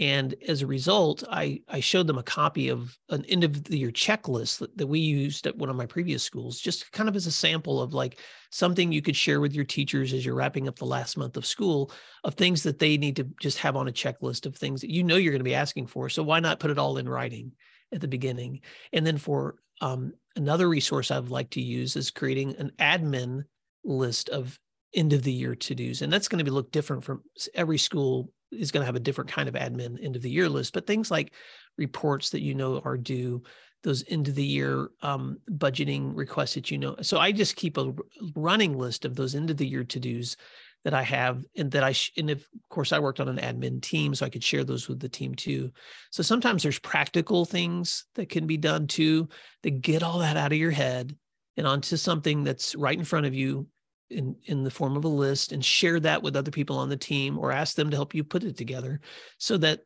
And 0.00 0.34
as 0.48 0.62
a 0.62 0.66
result, 0.66 1.22
I, 1.30 1.60
I 1.68 1.80
showed 1.80 2.06
them 2.06 2.16
a 2.16 2.22
copy 2.22 2.70
of 2.70 2.98
an 3.10 3.22
end 3.26 3.44
of 3.44 3.64
the 3.64 3.78
year 3.78 3.90
checklist 3.90 4.58
that, 4.58 4.76
that 4.78 4.86
we 4.86 4.98
used 4.98 5.46
at 5.46 5.58
one 5.58 5.68
of 5.68 5.76
my 5.76 5.84
previous 5.84 6.22
schools, 6.22 6.58
just 6.58 6.90
kind 6.92 7.06
of 7.06 7.16
as 7.16 7.26
a 7.26 7.32
sample 7.32 7.82
of 7.82 7.92
like 7.92 8.18
something 8.50 8.90
you 8.90 9.02
could 9.02 9.14
share 9.14 9.40
with 9.40 9.52
your 9.52 9.66
teachers 9.66 10.14
as 10.14 10.24
you're 10.24 10.34
wrapping 10.34 10.68
up 10.68 10.78
the 10.78 10.86
last 10.86 11.18
month 11.18 11.36
of 11.36 11.44
school 11.44 11.92
of 12.24 12.34
things 12.34 12.62
that 12.62 12.78
they 12.78 12.96
need 12.96 13.14
to 13.16 13.28
just 13.42 13.58
have 13.58 13.76
on 13.76 13.88
a 13.88 13.92
checklist 13.92 14.46
of 14.46 14.56
things 14.56 14.80
that 14.80 14.90
you 14.90 15.04
know 15.04 15.16
you're 15.16 15.32
going 15.32 15.40
to 15.40 15.44
be 15.44 15.54
asking 15.54 15.86
for. 15.86 16.08
So 16.08 16.22
why 16.22 16.40
not 16.40 16.60
put 16.60 16.70
it 16.70 16.78
all 16.78 16.96
in 16.96 17.06
writing 17.06 17.52
at 17.92 18.00
the 18.00 18.08
beginning? 18.08 18.60
And 18.94 19.06
then 19.06 19.18
for 19.18 19.56
um, 19.82 20.14
another 20.34 20.66
resource 20.66 21.10
I'd 21.10 21.28
like 21.28 21.50
to 21.50 21.60
use 21.60 21.94
is 21.94 22.10
creating 22.10 22.56
an 22.56 22.72
admin 22.78 23.44
list 23.84 24.30
of 24.30 24.58
end 24.94 25.12
of 25.12 25.24
the 25.24 25.32
year 25.32 25.54
to 25.54 25.74
dos. 25.74 26.00
And 26.00 26.10
that's 26.10 26.28
going 26.28 26.38
to 26.38 26.44
be 26.44 26.50
look 26.50 26.72
different 26.72 27.04
from 27.04 27.22
every 27.54 27.78
school 27.78 28.32
is 28.52 28.70
going 28.70 28.82
to 28.82 28.86
have 28.86 28.96
a 28.96 29.00
different 29.00 29.30
kind 29.30 29.48
of 29.48 29.54
admin 29.54 30.02
end 30.02 30.16
of 30.16 30.22
the 30.22 30.30
year 30.30 30.48
list, 30.48 30.72
but 30.72 30.86
things 30.86 31.10
like 31.10 31.32
reports 31.78 32.30
that 32.30 32.42
you 32.42 32.54
know 32.54 32.80
are 32.84 32.96
due, 32.96 33.42
those 33.82 34.04
end 34.08 34.28
of 34.28 34.34
the 34.34 34.44
year 34.44 34.90
um, 35.02 35.38
budgeting 35.50 36.12
requests 36.14 36.54
that 36.54 36.70
you 36.70 36.78
know. 36.78 36.96
So 37.02 37.18
I 37.18 37.32
just 37.32 37.56
keep 37.56 37.78
a 37.78 37.94
running 38.34 38.76
list 38.78 39.04
of 39.04 39.16
those 39.16 39.34
end 39.34 39.50
of 39.50 39.56
the 39.56 39.66
year 39.66 39.84
to 39.84 40.00
dos 40.00 40.36
that 40.84 40.94
I 40.94 41.02
have, 41.02 41.44
and 41.56 41.70
that 41.72 41.84
I 41.84 41.92
sh- 41.92 42.12
and 42.16 42.30
of 42.30 42.46
course 42.70 42.92
I 42.92 42.98
worked 42.98 43.20
on 43.20 43.28
an 43.28 43.36
admin 43.36 43.82
team, 43.82 44.14
so 44.14 44.24
I 44.24 44.30
could 44.30 44.44
share 44.44 44.64
those 44.64 44.88
with 44.88 45.00
the 45.00 45.08
team 45.08 45.34
too. 45.34 45.70
So 46.10 46.22
sometimes 46.22 46.62
there's 46.62 46.78
practical 46.78 47.44
things 47.44 48.06
that 48.14 48.28
can 48.28 48.46
be 48.46 48.56
done 48.56 48.86
too 48.86 49.28
that 49.62 49.82
get 49.82 50.02
all 50.02 50.20
that 50.20 50.36
out 50.36 50.52
of 50.52 50.58
your 50.58 50.70
head 50.70 51.16
and 51.56 51.66
onto 51.66 51.96
something 51.96 52.44
that's 52.44 52.74
right 52.74 52.98
in 52.98 53.04
front 53.04 53.26
of 53.26 53.34
you 53.34 53.66
in 54.10 54.36
in 54.44 54.64
the 54.64 54.70
form 54.70 54.96
of 54.96 55.04
a 55.04 55.08
list 55.08 55.52
and 55.52 55.64
share 55.64 56.00
that 56.00 56.22
with 56.22 56.36
other 56.36 56.50
people 56.50 56.76
on 56.76 56.88
the 56.88 56.96
team 56.96 57.38
or 57.38 57.52
ask 57.52 57.76
them 57.76 57.90
to 57.90 57.96
help 57.96 58.14
you 58.14 58.24
put 58.24 58.44
it 58.44 58.56
together 58.56 59.00
so 59.38 59.56
that 59.56 59.80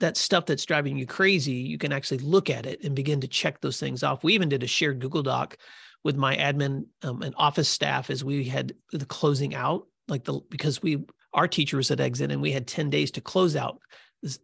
that 0.00 0.16
stuff 0.16 0.46
that's 0.46 0.64
driving 0.64 0.96
you 0.96 1.06
crazy 1.06 1.52
you 1.52 1.78
can 1.78 1.92
actually 1.92 2.18
look 2.18 2.50
at 2.50 2.66
it 2.66 2.82
and 2.84 2.96
begin 2.96 3.20
to 3.20 3.28
check 3.28 3.60
those 3.60 3.78
things 3.78 4.02
off. 4.02 4.24
We 4.24 4.34
even 4.34 4.48
did 4.48 4.62
a 4.62 4.66
shared 4.66 4.98
google 4.98 5.22
doc 5.22 5.56
with 6.02 6.16
my 6.16 6.36
admin 6.36 6.86
um, 7.02 7.22
and 7.22 7.34
office 7.36 7.68
staff 7.68 8.10
as 8.10 8.24
we 8.24 8.44
had 8.44 8.74
the 8.92 9.04
closing 9.06 9.54
out 9.54 9.86
like 10.08 10.24
the 10.24 10.40
because 10.50 10.82
we 10.82 11.04
our 11.32 11.46
teacher 11.46 11.76
was 11.76 11.90
at 11.90 12.00
exit 12.00 12.32
and 12.32 12.42
we 12.42 12.50
had 12.50 12.66
10 12.66 12.90
days 12.90 13.10
to 13.12 13.20
close 13.20 13.54
out 13.54 13.78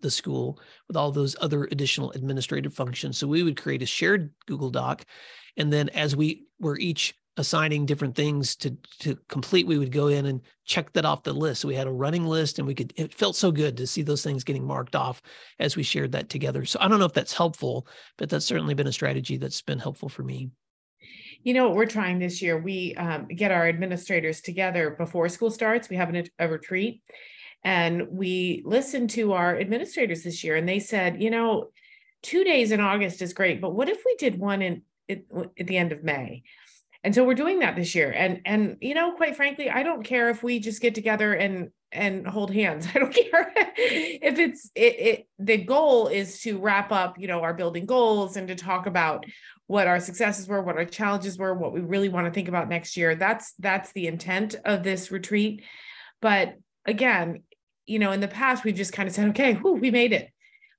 the 0.00 0.10
school 0.10 0.58
with 0.88 0.96
all 0.96 1.12
those 1.12 1.36
other 1.42 1.64
additional 1.64 2.10
administrative 2.12 2.72
functions. 2.72 3.18
So 3.18 3.26
we 3.26 3.42
would 3.42 3.60
create 3.60 3.82
a 3.82 3.86
shared 3.86 4.32
google 4.46 4.70
doc 4.70 5.04
and 5.56 5.72
then 5.72 5.88
as 5.90 6.14
we 6.14 6.44
were 6.60 6.78
each 6.78 7.14
assigning 7.36 7.86
different 7.86 8.14
things 8.14 8.56
to 8.56 8.76
to 9.00 9.16
complete 9.28 9.66
we 9.66 9.78
would 9.78 9.92
go 9.92 10.08
in 10.08 10.26
and 10.26 10.40
check 10.64 10.92
that 10.92 11.04
off 11.04 11.22
the 11.22 11.32
list. 11.32 11.60
So 11.60 11.68
we 11.68 11.74
had 11.74 11.86
a 11.86 11.92
running 11.92 12.26
list 12.26 12.58
and 12.58 12.66
we 12.66 12.74
could 12.74 12.92
it 12.96 13.12
felt 13.12 13.36
so 13.36 13.50
good 13.50 13.76
to 13.76 13.86
see 13.86 14.02
those 14.02 14.22
things 14.22 14.44
getting 14.44 14.64
marked 14.64 14.96
off 14.96 15.22
as 15.58 15.76
we 15.76 15.82
shared 15.82 16.12
that 16.12 16.28
together. 16.28 16.64
So 16.64 16.78
i 16.80 16.88
don't 16.88 16.98
know 16.98 17.04
if 17.04 17.12
that's 17.12 17.34
helpful 17.34 17.86
but 18.16 18.28
that's 18.28 18.46
certainly 18.46 18.74
been 18.74 18.86
a 18.86 18.92
strategy 18.92 19.36
that's 19.36 19.62
been 19.62 19.78
helpful 19.78 20.08
for 20.08 20.22
me. 20.22 20.50
You 21.42 21.54
know 21.54 21.68
what 21.68 21.76
we're 21.76 21.86
trying 21.86 22.18
this 22.18 22.42
year? 22.42 22.58
We 22.58 22.94
um, 22.96 23.26
get 23.26 23.52
our 23.52 23.68
administrators 23.68 24.40
together 24.40 24.90
before 24.90 25.28
school 25.28 25.50
starts. 25.50 25.88
We 25.88 25.96
have 25.96 26.08
an, 26.08 26.26
a 26.38 26.48
retreat 26.48 27.02
and 27.66 28.08
we 28.10 28.62
listened 28.64 29.10
to 29.10 29.32
our 29.32 29.58
administrators 29.58 30.22
this 30.22 30.44
year 30.44 30.54
and 30.56 30.68
they 30.68 30.78
said 30.78 31.20
you 31.20 31.30
know 31.30 31.68
two 32.22 32.44
days 32.44 32.70
in 32.70 32.80
august 32.80 33.20
is 33.20 33.32
great 33.32 33.60
but 33.60 33.74
what 33.74 33.88
if 33.88 34.02
we 34.06 34.14
did 34.16 34.38
one 34.38 34.62
in 34.62 34.82
at, 35.08 35.22
at 35.58 35.66
the 35.66 35.76
end 35.76 35.92
of 35.92 36.02
may 36.02 36.42
and 37.06 37.14
so 37.14 37.22
we're 37.22 37.34
doing 37.34 37.60
that 37.60 37.76
this 37.76 37.94
year. 37.94 38.10
And 38.10 38.40
and 38.44 38.78
you 38.80 38.92
know 38.92 39.12
quite 39.12 39.36
frankly 39.36 39.70
i 39.70 39.84
don't 39.84 40.02
care 40.02 40.28
if 40.28 40.42
we 40.42 40.58
just 40.58 40.82
get 40.82 40.96
together 40.96 41.32
and 41.32 41.70
and 41.92 42.26
hold 42.26 42.52
hands. 42.52 42.88
I 42.94 42.98
don't 42.98 43.14
care 43.14 43.52
if 43.56 44.40
it's 44.40 44.70
it, 44.74 44.98
it 44.98 45.28
the 45.38 45.58
goal 45.58 46.08
is 46.08 46.40
to 46.42 46.58
wrap 46.58 46.90
up 46.90 47.16
you 47.16 47.28
know 47.28 47.42
our 47.42 47.54
building 47.54 47.86
goals 47.86 48.36
and 48.36 48.48
to 48.48 48.56
talk 48.56 48.86
about 48.86 49.24
what 49.68 49.86
our 49.86 50.00
successes 50.00 50.48
were 50.48 50.60
what 50.60 50.76
our 50.76 50.84
challenges 50.84 51.38
were 51.38 51.54
what 51.54 51.72
we 51.72 51.80
really 51.80 52.08
want 52.08 52.26
to 52.26 52.32
think 52.32 52.48
about 52.48 52.68
next 52.68 52.96
year. 52.96 53.14
That's 53.14 53.54
that's 53.60 53.92
the 53.92 54.08
intent 54.08 54.56
of 54.64 54.82
this 54.82 55.12
retreat. 55.12 55.62
But 56.20 56.56
again 56.86 57.44
you 57.86 58.00
know 58.00 58.10
in 58.10 58.20
the 58.20 58.26
past 58.26 58.64
we've 58.64 58.74
just 58.74 58.92
kind 58.92 59.08
of 59.08 59.14
said 59.14 59.28
okay 59.28 59.54
whew, 59.54 59.74
we 59.74 59.92
made 59.92 60.12
it. 60.12 60.28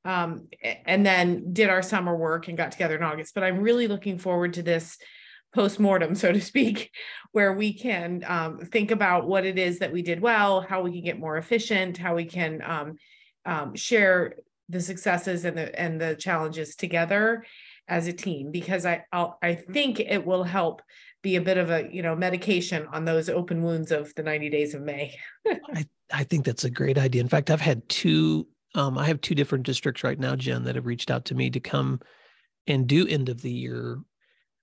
Um, 0.04 0.48
and 0.86 1.06
then 1.06 1.54
did 1.54 1.70
our 1.70 1.82
summer 1.82 2.16
work 2.16 2.48
and 2.50 2.58
got 2.58 2.74
together 2.74 2.98
in 2.98 3.04
august. 3.04 3.34
But 3.34 3.46
i'm 3.46 3.62
really 3.62 3.88
looking 3.88 4.18
forward 4.18 4.56
to 4.56 4.62
this 4.62 4.98
post-mortem 5.54 6.14
so 6.14 6.32
to 6.32 6.42
speak 6.42 6.92
where 7.32 7.54
we 7.54 7.74
can 7.74 8.24
um, 8.28 8.60
think 8.60 8.92
about 8.92 9.28
what 9.28 9.46
it 9.46 9.58
is 9.58 9.80
that 9.80 9.92
we 9.92 10.02
did 10.02 10.22
well 10.22 10.62
how 10.62 10.82
we 10.82 10.92
can 10.92 11.04
get 11.04 11.20
more 11.20 11.38
efficient 11.38 11.98
how 11.98 12.16
we 12.16 12.26
can 12.26 12.62
um, 12.64 12.96
um, 13.46 13.76
share 13.76 14.36
the 14.70 14.82
successes 14.82 15.46
and 15.46 15.58
the 15.58 15.80
and 15.80 16.00
the 16.00 16.16
challenges 16.16 16.76
together 16.76 17.46
as 17.88 18.08
a 18.08 18.14
team 18.14 18.52
because 18.52 18.86
I 18.86 19.06
I'll, 19.12 19.38
I 19.42 19.56
think 19.56 20.00
it 20.00 20.26
will 20.26 20.44
help 20.44 20.82
be 21.24 21.38
a 21.38 21.42
bit 21.42 21.58
of 21.58 21.70
a 21.72 21.88
you 21.92 22.02
know 22.02 22.16
medication 22.16 22.88
on 22.92 23.06
those 23.06 23.30
open 23.30 23.64
wounds 23.64 23.92
of 23.92 24.14
the 24.16 24.24
90 24.24 24.50
days 24.50 24.74
of 24.74 24.82
May. 24.82 25.16
I 25.74 25.86
I 26.12 26.24
think 26.24 26.46
that's 26.46 26.66
a 26.66 26.70
great 26.70 26.98
idea. 26.98 27.22
In 27.22 27.30
fact, 27.30 27.50
I've 27.50 27.62
had 27.62 27.88
two 27.90 28.48
um, 28.76 28.98
I 28.98 29.06
have 29.06 29.22
two 29.22 29.36
different 29.36 29.66
districts 29.66 30.04
right 30.04 30.20
now, 30.20 30.36
Jen, 30.36 30.64
that 30.66 30.76
have 30.76 30.86
reached 30.86 31.10
out 31.10 31.26
to 31.26 31.36
me 31.36 31.50
to 31.50 31.60
come 31.60 32.00
and 32.68 32.86
do 32.86 33.08
end 33.08 33.30
of 33.30 33.42
the 33.42 33.52
year 33.52 34.00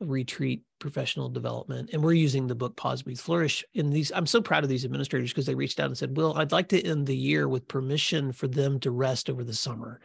retreat 0.00 0.62
professional 0.78 1.28
development 1.28 1.90
and 1.92 2.02
we're 2.02 2.12
using 2.12 2.46
the 2.46 2.54
book 2.54 2.76
pause 2.76 3.02
flourish. 3.16 3.64
In 3.74 3.90
these 3.90 4.12
i'm 4.14 4.26
so 4.26 4.40
proud 4.40 4.64
of 4.64 4.68
these 4.68 4.84
administrators 4.84 5.30
because 5.30 5.46
they 5.46 5.54
reached 5.54 5.80
out 5.80 5.86
and 5.86 5.96
said 5.96 6.16
well 6.16 6.36
i'd 6.38 6.52
like 6.52 6.68
to 6.68 6.82
end 6.82 7.06
the 7.06 7.16
year 7.16 7.48
with 7.48 7.68
permission 7.68 8.32
for 8.32 8.48
them 8.48 8.80
to 8.80 8.90
rest 8.90 9.30
over 9.30 9.44
the 9.44 9.54
summer. 9.54 10.00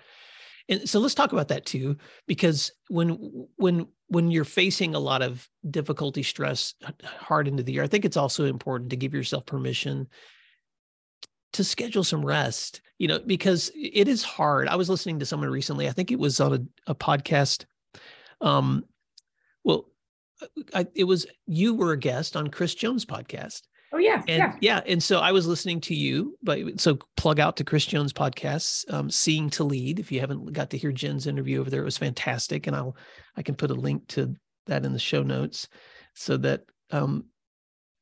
And 0.70 0.88
so 0.88 1.00
let's 1.00 1.16
talk 1.16 1.34
about 1.34 1.48
that 1.48 1.66
too 1.66 1.98
because 2.28 2.72
when 2.90 3.48
when 3.56 3.88
when 4.08 4.30
you're 4.30 4.46
facing 4.46 4.94
a 4.94 5.00
lot 5.00 5.24
of 5.24 5.50
difficulty 5.70 6.22
stress 6.22 6.76
hard 7.04 7.48
into 7.48 7.64
the 7.64 7.74
year 7.74 7.84
i 7.84 7.88
think 7.88 8.06
it's 8.06 8.18
also 8.18 8.46
important 8.46 8.92
to 8.92 8.96
give 8.96 9.14
yourself 9.14 9.46
permission 9.48 10.08
to 11.54 11.64
schedule 11.64 12.04
some 12.04 12.24
rest 12.24 12.82
you 13.00 13.08
know 13.08 13.20
because 13.20 13.72
it 13.76 14.08
is 14.08 14.24
hard. 14.24 14.68
I 14.68 14.76
was 14.76 14.90
listening 14.90 15.20
to 15.20 15.26
someone 15.26 15.50
recently 15.50 15.90
i 15.90 15.92
think 15.92 16.12
it 16.12 16.20
was 16.20 16.40
on 16.40 16.54
a, 16.54 16.92
a 16.92 16.96
podcast 16.96 17.66
um 18.42 18.86
I, 20.74 20.88
it 20.96 21.04
was 21.04 21.26
you 21.46 21.76
were 21.76 21.94
a 21.94 21.98
guest 21.98 22.36
on 22.36 22.50
Chris 22.50 22.76
Jones 22.76 23.06
podcast. 23.06 23.62
Oh 23.92 23.98
yeah, 23.98 24.22
and 24.28 24.38
yeah, 24.38 24.56
yeah. 24.62 24.82
And 24.86 25.02
so 25.02 25.20
I 25.20 25.32
was 25.32 25.48
listening 25.48 25.82
to 25.82 25.96
you, 25.96 26.38
but 26.44 26.80
so 26.80 27.00
plug 27.18 27.40
out 27.40 27.58
to 27.58 27.64
Chris 27.64 27.86
Jones 27.86 28.14
podcasts, 28.14 28.92
um, 28.94 29.10
"Seeing 29.10 29.50
to 29.52 29.64
Lead." 29.64 30.00
If 30.00 30.12
you 30.12 30.20
haven't 30.20 30.54
got 30.54 30.70
to 30.72 30.78
hear 30.78 30.92
Jen's 30.92 31.26
interview 31.26 31.60
over 31.60 31.70
there, 31.70 31.82
it 31.82 31.86
was 31.86 31.98
fantastic, 31.98 32.68
and 32.68 32.76
I'll 32.76 32.96
I 33.36 33.42
can 33.42 33.56
put 33.56 33.72
a 33.72 33.76
link 33.76 34.08
to 34.10 34.36
that 34.68 34.86
in 34.86 34.94
the 34.94 35.00
show 35.00 35.24
notes, 35.24 35.68
so 36.14 36.38
that 36.38 36.66
um, 36.92 37.26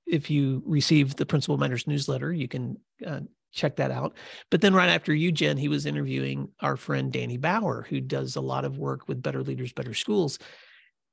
if 0.06 0.30
you 0.30 0.62
receive 0.66 1.16
the 1.16 1.26
Principal 1.26 1.58
Matters 1.58 1.88
newsletter, 1.88 2.34
you 2.34 2.50
can 2.50 2.78
uh, 3.06 3.22
check 3.54 3.78
that 3.78 3.92
out. 3.92 4.18
But 4.52 4.60
then 4.60 4.74
right 4.74 4.90
after 4.90 5.14
you, 5.14 5.32
Jen, 5.32 5.56
he 5.56 5.70
was 5.70 5.86
interviewing 5.86 6.50
our 6.60 6.76
friend 6.76 7.14
Danny 7.14 7.38
Bauer, 7.38 7.86
who 7.90 8.02
does 8.02 8.36
a 8.36 8.42
lot 8.42 8.66
of 8.66 8.78
work 8.78 9.08
with 9.08 9.22
Better 9.22 9.42
Leaders, 9.42 9.72
Better 9.72 9.94
Schools 9.94 10.38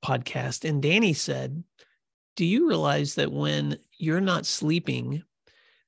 podcast. 0.04 0.68
And 0.68 0.82
Danny 0.82 1.12
said, 1.12 1.64
Do 2.36 2.44
you 2.44 2.68
realize 2.68 3.14
that 3.14 3.32
when 3.32 3.78
you're 3.98 4.20
not 4.20 4.46
sleeping, 4.46 5.22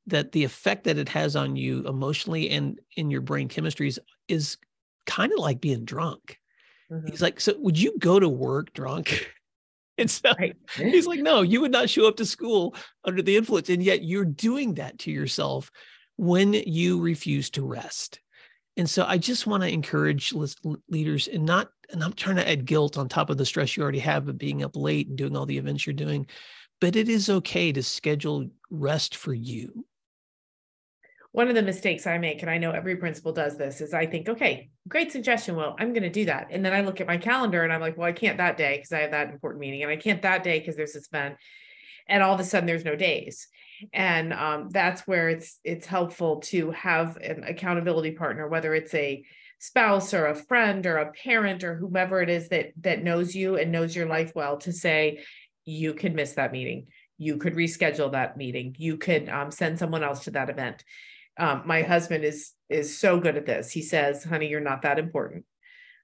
that 0.06 0.32
the 0.32 0.44
effect 0.44 0.84
that 0.84 0.98
it 0.98 1.08
has 1.10 1.36
on 1.36 1.56
you 1.56 1.86
emotionally 1.86 2.50
and 2.50 2.80
in 2.96 3.10
your 3.10 3.20
brain 3.20 3.48
chemistries 3.48 3.98
is 4.28 4.56
kind 5.04 5.32
of 5.32 5.38
like 5.38 5.60
being 5.60 5.84
drunk? 5.84 6.38
Mm-hmm. 6.90 7.08
He's 7.08 7.22
like, 7.22 7.40
So 7.40 7.54
would 7.58 7.78
you 7.78 7.94
go 7.98 8.18
to 8.18 8.28
work 8.28 8.72
drunk? 8.72 9.30
And 9.98 10.10
so 10.10 10.30
right. 10.38 10.54
he's 10.76 11.06
like, 11.06 11.20
No, 11.20 11.40
you 11.40 11.62
would 11.62 11.72
not 11.72 11.88
show 11.88 12.06
up 12.06 12.16
to 12.16 12.26
school 12.26 12.74
under 13.04 13.22
the 13.22 13.34
influence. 13.34 13.70
And 13.70 13.82
yet 13.82 14.04
you're 14.04 14.26
doing 14.26 14.74
that 14.74 14.98
to 14.98 15.10
yourself 15.10 15.70
when 16.16 16.52
you 16.52 17.00
refuse 17.00 17.48
to 17.52 17.64
rest. 17.64 18.20
And 18.76 18.88
so 18.88 19.04
I 19.06 19.16
just 19.16 19.46
want 19.46 19.62
to 19.62 19.72
encourage 19.72 20.34
leaders 20.88 21.28
and 21.28 21.46
not, 21.46 21.70
and 21.90 22.04
I'm 22.04 22.12
trying 22.12 22.36
to 22.36 22.48
add 22.48 22.66
guilt 22.66 22.98
on 22.98 23.08
top 23.08 23.30
of 23.30 23.38
the 23.38 23.46
stress 23.46 23.76
you 23.76 23.82
already 23.82 24.00
have 24.00 24.28
of 24.28 24.36
being 24.36 24.62
up 24.62 24.76
late 24.76 25.08
and 25.08 25.16
doing 25.16 25.36
all 25.36 25.46
the 25.46 25.56
events 25.56 25.86
you're 25.86 25.94
doing, 25.94 26.26
but 26.80 26.94
it 26.94 27.08
is 27.08 27.30
okay 27.30 27.72
to 27.72 27.82
schedule 27.82 28.48
rest 28.70 29.16
for 29.16 29.32
you. 29.32 29.86
One 31.32 31.48
of 31.48 31.54
the 31.54 31.62
mistakes 31.62 32.06
I 32.06 32.18
make, 32.18 32.42
and 32.42 32.50
I 32.50 32.58
know 32.58 32.70
every 32.70 32.96
principal 32.96 33.32
does 33.32 33.56
this, 33.56 33.80
is 33.80 33.94
I 33.94 34.06
think, 34.06 34.28
okay, 34.28 34.70
great 34.88 35.12
suggestion. 35.12 35.56
Well, 35.56 35.76
I'm 35.78 35.92
going 35.92 36.02
to 36.02 36.10
do 36.10 36.26
that. 36.26 36.48
And 36.50 36.64
then 36.64 36.72
I 36.72 36.80
look 36.82 37.00
at 37.00 37.06
my 37.06 37.18
calendar 37.18 37.62
and 37.62 37.72
I'm 37.72 37.80
like, 37.80 37.96
well, 37.96 38.08
I 38.08 38.12
can't 38.12 38.38
that 38.38 38.56
day 38.56 38.76
because 38.76 38.92
I 38.92 39.00
have 39.00 39.10
that 39.10 39.30
important 39.30 39.60
meeting. 39.60 39.82
And 39.82 39.90
I 39.92 39.96
can't 39.96 40.22
that 40.22 40.42
day 40.42 40.58
because 40.58 40.76
there's 40.76 40.94
this 40.94 41.08
event. 41.08 41.36
And 42.08 42.22
all 42.22 42.34
of 42.34 42.40
a 42.40 42.44
sudden 42.44 42.66
there's 42.66 42.84
no 42.84 42.96
days 42.96 43.48
and 43.92 44.32
um, 44.32 44.68
that's 44.70 45.02
where 45.06 45.28
it's 45.28 45.58
it's 45.64 45.86
helpful 45.86 46.40
to 46.40 46.70
have 46.70 47.16
an 47.16 47.44
accountability 47.44 48.12
partner 48.12 48.48
whether 48.48 48.74
it's 48.74 48.94
a 48.94 49.24
spouse 49.58 50.12
or 50.12 50.26
a 50.26 50.34
friend 50.34 50.86
or 50.86 50.98
a 50.98 51.12
parent 51.12 51.64
or 51.64 51.76
whomever 51.76 52.20
it 52.20 52.28
is 52.28 52.48
that 52.48 52.72
that 52.80 53.02
knows 53.02 53.34
you 53.34 53.56
and 53.56 53.72
knows 53.72 53.96
your 53.96 54.06
life 54.06 54.32
well 54.34 54.58
to 54.58 54.72
say 54.72 55.20
you 55.64 55.94
could 55.94 56.14
miss 56.14 56.32
that 56.32 56.52
meeting. 56.52 56.86
You 57.18 57.38
could 57.38 57.54
reschedule 57.54 58.12
that 58.12 58.36
meeting. 58.36 58.74
You 58.78 58.96
could 58.96 59.28
um, 59.28 59.50
send 59.50 59.78
someone 59.78 60.02
else 60.02 60.24
to 60.24 60.30
that 60.32 60.50
event. 60.50 60.84
Um, 61.38 61.62
my 61.66 61.82
husband 61.82 62.24
is 62.24 62.52
is 62.68 62.98
so 62.98 63.20
good 63.20 63.36
at 63.36 63.46
this. 63.46 63.70
He 63.70 63.82
says 63.82 64.24
honey 64.24 64.48
you're 64.48 64.60
not 64.60 64.82
that 64.82 64.98
important 64.98 65.44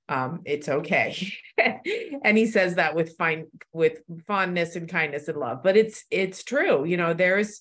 um, 0.08 0.40
it's 0.44 0.68
okay. 0.68 1.32
and 2.24 2.36
he 2.36 2.46
says 2.46 2.74
that 2.74 2.94
with 2.94 3.16
fine 3.16 3.46
with 3.72 3.98
fondness 4.26 4.76
and 4.76 4.88
kindness 4.88 5.28
and 5.28 5.38
love. 5.38 5.62
But 5.62 5.76
it's 5.76 6.04
it's 6.10 6.42
true. 6.44 6.84
You 6.84 6.96
know, 6.96 7.14
there's 7.14 7.60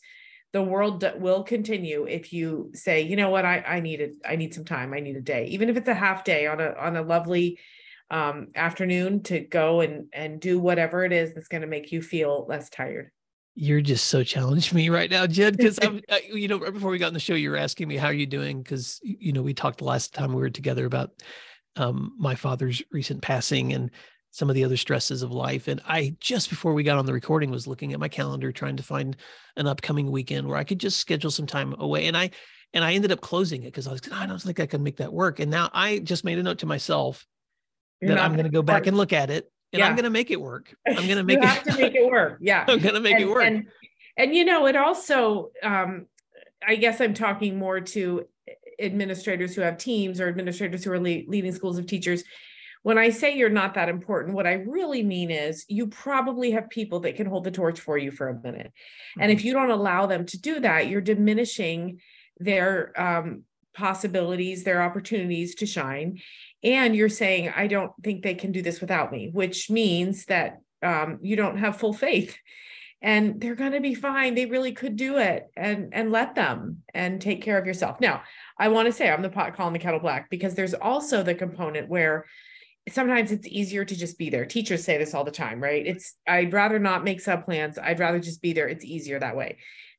the 0.53 0.62
world 0.62 1.10
will 1.17 1.43
continue 1.43 2.05
if 2.05 2.33
you 2.33 2.71
say, 2.74 3.01
you 3.01 3.15
know 3.15 3.29
what, 3.29 3.45
I 3.45 3.60
I 3.60 3.79
need 3.79 4.01
it, 4.01 4.15
I 4.27 4.36
need 4.36 4.53
some 4.53 4.65
time, 4.65 4.93
I 4.93 5.00
need 5.00 5.15
a 5.15 5.21
day, 5.21 5.45
even 5.48 5.69
if 5.69 5.77
it's 5.77 5.88
a 5.88 5.93
half 5.93 6.24
day 6.24 6.48
on 6.48 6.60
a 6.60 6.74
on 6.74 6.98
a 6.98 7.01
lovely 7.01 7.60
um, 8.10 8.50
afternoon 8.55 9.24
to 9.24 9.39
go 9.39 9.81
and 9.81 10.07
and 10.13 10.39
do 10.39 10.60
whatever 10.60 11.05
it 11.05 11.13
is 11.13 11.33
that's 11.33 11.48
going 11.48 11.62
to 11.62 11.67
make 11.67 11.91
you 11.91 12.01
feel 12.01 12.45
less 12.50 12.69
tired. 12.69 13.12
You're 13.55 13.81
just 13.81 14.07
so 14.07 14.24
challenged 14.24 14.74
me 14.74 14.89
right 14.89 15.12
now, 15.12 15.27
Jen. 15.27 15.55
Because 15.55 15.77
I'm, 15.81 16.01
you 16.31 16.48
know, 16.48 16.60
right 16.60 16.74
before 16.74 16.91
we 16.91 16.98
got 16.98 17.07
on 17.07 17.13
the 17.13 17.19
show, 17.19 17.36
you 17.36 17.51
were 17.51 17.57
asking 17.57 17.88
me 17.88 17.98
how 17.98 18.07
are 18.07 18.13
you 18.13 18.25
doing 18.25 18.62
because 18.62 19.00
you 19.03 19.31
know 19.31 19.41
we 19.41 19.53
talked 19.53 19.79
the 19.79 19.86
last 19.86 20.13
time 20.13 20.33
we 20.33 20.41
were 20.41 20.50
together 20.50 20.86
about 20.86 21.12
um, 21.75 22.16
my 22.18 22.36
father's 22.36 22.82
recent 22.92 23.22
passing 23.22 23.74
and 23.74 23.92
some 24.32 24.50
of 24.50 24.56
the 24.56 24.63
other 24.63 24.78
stresses 24.78 25.24
of 25.24 25.32
life. 25.32 25.68
And 25.68 25.82
I 25.86 26.16
just 26.20 26.50
before 26.50 26.74
we 26.74 26.84
got 26.84 26.98
on 26.98 27.06
the 27.06 27.13
recording 27.13 27.51
was 27.51 27.68
looking 27.68 27.94
at 27.94 28.00
my 28.00 28.08
calendar 28.08 28.51
trying 28.51 28.78
to 28.78 28.84
find 28.84 29.16
an 29.58 29.68
upcoming 29.68 30.10
weekend 30.10 30.48
where 30.48 30.58
I 30.58 30.63
could 30.63 30.80
just 30.80 31.00
schedule 31.00 31.32
some 31.32 31.46
time 31.46 31.75
away. 31.78 32.08
And 32.08 32.16
I 32.16 32.32
and 32.74 32.84
I 32.84 32.94
ended 32.94 33.12
up 33.12 33.20
closing 33.20 33.63
it 33.63 33.66
because 33.66 33.88
I 33.88 33.92
was 33.92 34.01
I 34.12 34.25
don't 34.25 34.42
think 34.42 34.60
I 34.60 34.66
can 34.66 34.84
make 34.84 34.98
that 34.98 35.12
work. 35.12 35.40
And 35.40 35.51
now 35.51 35.70
I 35.74 36.00
just 36.00 36.24
made 36.24 36.40
a 36.40 36.44
note 36.44 36.60
to 36.60 36.66
myself 36.66 37.25
You're 38.01 38.16
that 38.16 38.20
I'm 38.20 38.34
going 38.34 38.46
to 38.46 38.51
go 38.51 38.62
back 38.62 38.88
and 38.88 38.96
look 38.96 39.12
at 39.12 39.30
it 39.30 39.51
and 39.74 39.82
yeah. 39.82 39.88
I'm 39.88 39.96
going 39.96 40.04
to 40.06 40.10
make 40.10 40.32
it 40.32 40.40
work. 40.40 40.74
I'm 40.88 41.06
going 41.06 41.18
to 41.18 41.24
make 41.24 41.40
it 41.42 41.63
to 41.66 41.78
make 41.78 41.96
it 41.96 42.10
work. 42.10 42.38
Yeah. 42.42 42.66
I'm 42.68 42.80
going 42.80 42.96
to 42.96 43.01
make 43.01 43.16
and, 43.16 43.24
it 43.24 43.30
work. 43.30 43.44
And, 43.44 43.68
and 44.16 44.34
you 44.34 44.46
know, 44.46 44.66
it 44.66 44.78
also 44.78 45.51
um 45.62 46.06
I 46.66 46.75
guess 46.75 47.01
I'm 47.01 47.13
talking 47.13 47.58
more 47.58 47.82
to 47.82 48.28
administrators 48.82 49.56
who 49.56 49.62
have 49.62 49.78
teams 49.78 50.20
or 50.20 50.28
administrators 50.28 50.84
who 50.84 50.92
are 50.92 51.00
le- 51.00 51.28
leading 51.28 51.54
schools 51.54 51.78
of 51.78 51.88
teachers 51.88 52.24
when 52.84 52.98
I 52.98 53.10
say 53.10 53.36
you're 53.36 53.50
not 53.50 53.76
that 53.76 53.90
important, 53.90 54.36
what 54.36 54.48
I 54.48 54.54
really 54.54 55.04
mean 55.04 55.30
is 55.30 55.66
you 55.68 55.88
probably 55.88 56.52
have 56.52 56.70
people 56.70 57.02
that 57.02 57.16
can 57.16 57.28
hold 57.28 57.44
the 57.44 57.52
torch 57.52 57.80
for 57.80 57.98
you 57.98 58.12
for 58.12 58.30
a 58.30 58.42
minute. 58.42 58.68
Mm-hmm. 58.68 59.22
And 59.22 59.32
if 59.32 59.40
mm-hmm. 59.40 59.48
you 59.48 59.54
don't 59.54 59.70
allow 59.70 60.08
them 60.08 60.26
to 60.28 60.42
do 60.42 60.60
that, 60.62 60.88
you're 60.88 61.02
diminishing 61.02 62.00
their 62.40 63.00
um, 63.00 63.44
possibilities, 63.74 64.64
their 64.64 64.82
opportunities 64.82 65.56
to 65.56 65.66
shine. 65.66 66.20
And 66.64 66.96
you're 66.96 67.10
saying, 67.10 67.54
I 67.56 67.68
don't 67.68 67.92
think 68.04 68.24
they 68.24 68.36
can 68.36 68.52
do 68.52 68.62
this 68.62 68.82
without 68.82 69.12
me, 69.12 69.30
which 69.32 69.70
means 69.70 70.26
that 70.26 70.62
um, 70.82 71.20
you 71.22 71.36
don't 71.36 71.58
have 71.58 71.78
full 71.78 71.94
faith 71.94 72.36
and 73.04 73.42
they're 73.42 73.56
going 73.56 73.72
to 73.72 73.80
be 73.80 73.96
fine 73.96 74.36
they 74.36 74.46
really 74.46 74.72
could 74.72 74.96
do 74.96 75.18
it 75.18 75.50
and 75.58 75.94
and 75.94 76.12
let 76.12 76.36
them 76.36 76.84
and 76.94 77.22
take 77.22 77.42
care 77.42 77.58
of 77.58 77.66
yourself 77.66 78.00
now 78.00 78.22
i 78.58 78.67
want 78.67 78.86
to 78.86 78.91
say 78.91 79.10
i'm 79.10 79.22
the 79.22 79.29
pot 79.29 79.55
calling 79.55 79.74
the 79.74 79.79
kettle 79.79 80.00
black 80.00 80.29
because 80.29 80.55
there's 80.55 80.74
also 80.74 81.24
the 81.24 81.36
component 81.36 81.89
where 81.89 82.25
sometimes 82.89 83.31
it's 83.31 83.48
easier 83.48 83.86
to 83.86 83.96
just 83.96 84.17
be 84.17 84.29
there. 84.29 84.46
Teachers 84.46 84.84
say 84.84 84.98
this 84.98 85.13
all 85.13 85.24
the 85.24 85.31
time 85.31 85.62
right? 85.62 85.86
It's 85.86 86.15
i'd 86.27 86.53
rather 86.53 86.79
not 86.79 87.03
make 87.03 87.22
sub 87.22 87.46
plans 87.46 87.77
i'd 87.77 88.00
rather 88.00 88.20
just 88.20 88.41
be 88.41 88.53
there. 88.53 88.67
It's 88.67 88.86
easier 88.86 89.20
that 89.20 89.36
way. 89.36 89.58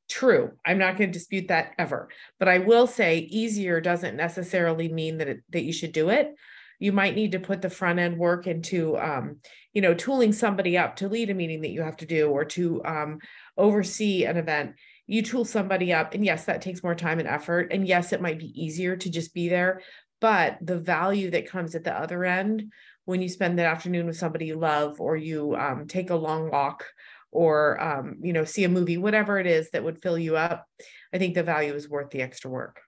True. 0.09 0.53
I'm 0.65 0.79
not 0.79 0.99
going 0.99 1.11
to 1.11 1.19
dispute 1.19 1.49
that 1.49 1.73
ever. 1.79 2.09
But 2.39 2.49
i 2.49 2.59
will 2.59 2.87
say 2.87 3.19
easier 3.19 3.81
doesn't 3.81 4.17
necessarily 4.17 4.93
mean 4.93 5.19
that 5.19 5.29
it, 5.29 5.41
that 5.51 5.63
you 5.63 5.73
should 5.73 5.93
do 5.93 6.11
it. 6.11 6.35
You 6.79 6.93
might 6.93 7.15
need 7.15 7.33
to 7.33 7.39
put 7.39 7.63
the 7.63 7.71
front 7.71 8.01
end 8.01 8.19
work 8.19 8.47
into 8.47 8.99
um, 8.99 9.39
you 9.73 9.81
know 9.81 9.95
tooling 9.95 10.33
somebody 10.33 10.77
up 10.77 10.97
to 10.97 11.09
lead 11.09 11.31
a 11.31 11.35
meeting 11.35 11.63
that 11.63 11.71
you 11.71 11.83
have 11.83 11.97
to 11.99 12.07
do 12.07 12.29
or 12.29 12.45
to 12.47 12.85
um, 12.85 13.21
oversee 13.57 14.25
an 14.25 14.37
event 14.37 14.75
you 15.07 15.23
tool 15.23 15.45
somebody 15.45 15.93
up 15.93 16.15
and 16.15 16.25
yes 16.25 16.45
that 16.45 16.63
takes 16.63 16.83
more 16.83 16.95
time 16.95 17.19
and 17.19 17.29
effort 17.29 17.73
and 17.73 17.87
yes 17.87 18.13
it 18.13 18.21
might 18.21 18.39
be 18.39 18.63
easier 18.63 18.97
to 18.97 19.11
just 19.11 19.35
be 19.35 19.49
there 19.49 19.81
but 20.21 20.57
the 20.61 20.79
value 20.79 21.31
that 21.31 21.49
comes 21.49 21.75
at 21.75 21.85
the 21.85 21.93
other 21.93 22.25
end 22.25 22.73
when 23.05 23.21
you 23.21 23.29
spend 23.29 23.59
the 23.59 23.65
afternoon 23.65 24.07
with 24.07 24.17
somebody 24.17 24.47
you 24.47 24.57
love 24.57 25.01
or 25.01 25.17
you 25.17 25.57
um, 25.57 25.87
take 25.87 26.11
a 26.11 26.15
long 26.15 26.51
walk 26.51 26.85
or 27.33 27.81
um, 27.83 28.17
you 28.23 28.33
know 28.33 28.45
see 28.45 28.65
a 28.65 28.69
movie 28.69 28.97
whatever 28.97 29.39
it 29.39 29.47
is 29.47 29.71
that 29.71 29.85
would 29.85 30.01
fill 30.01 30.19
you 30.19 30.37
up 30.37 30.67
i 31.13 31.19
think 31.19 31.35
the 31.35 31.43
value 31.43 31.75
is 31.75 31.89
worth 31.89 32.11
the 32.11 32.23
extra 32.23 32.51
work 32.51 32.81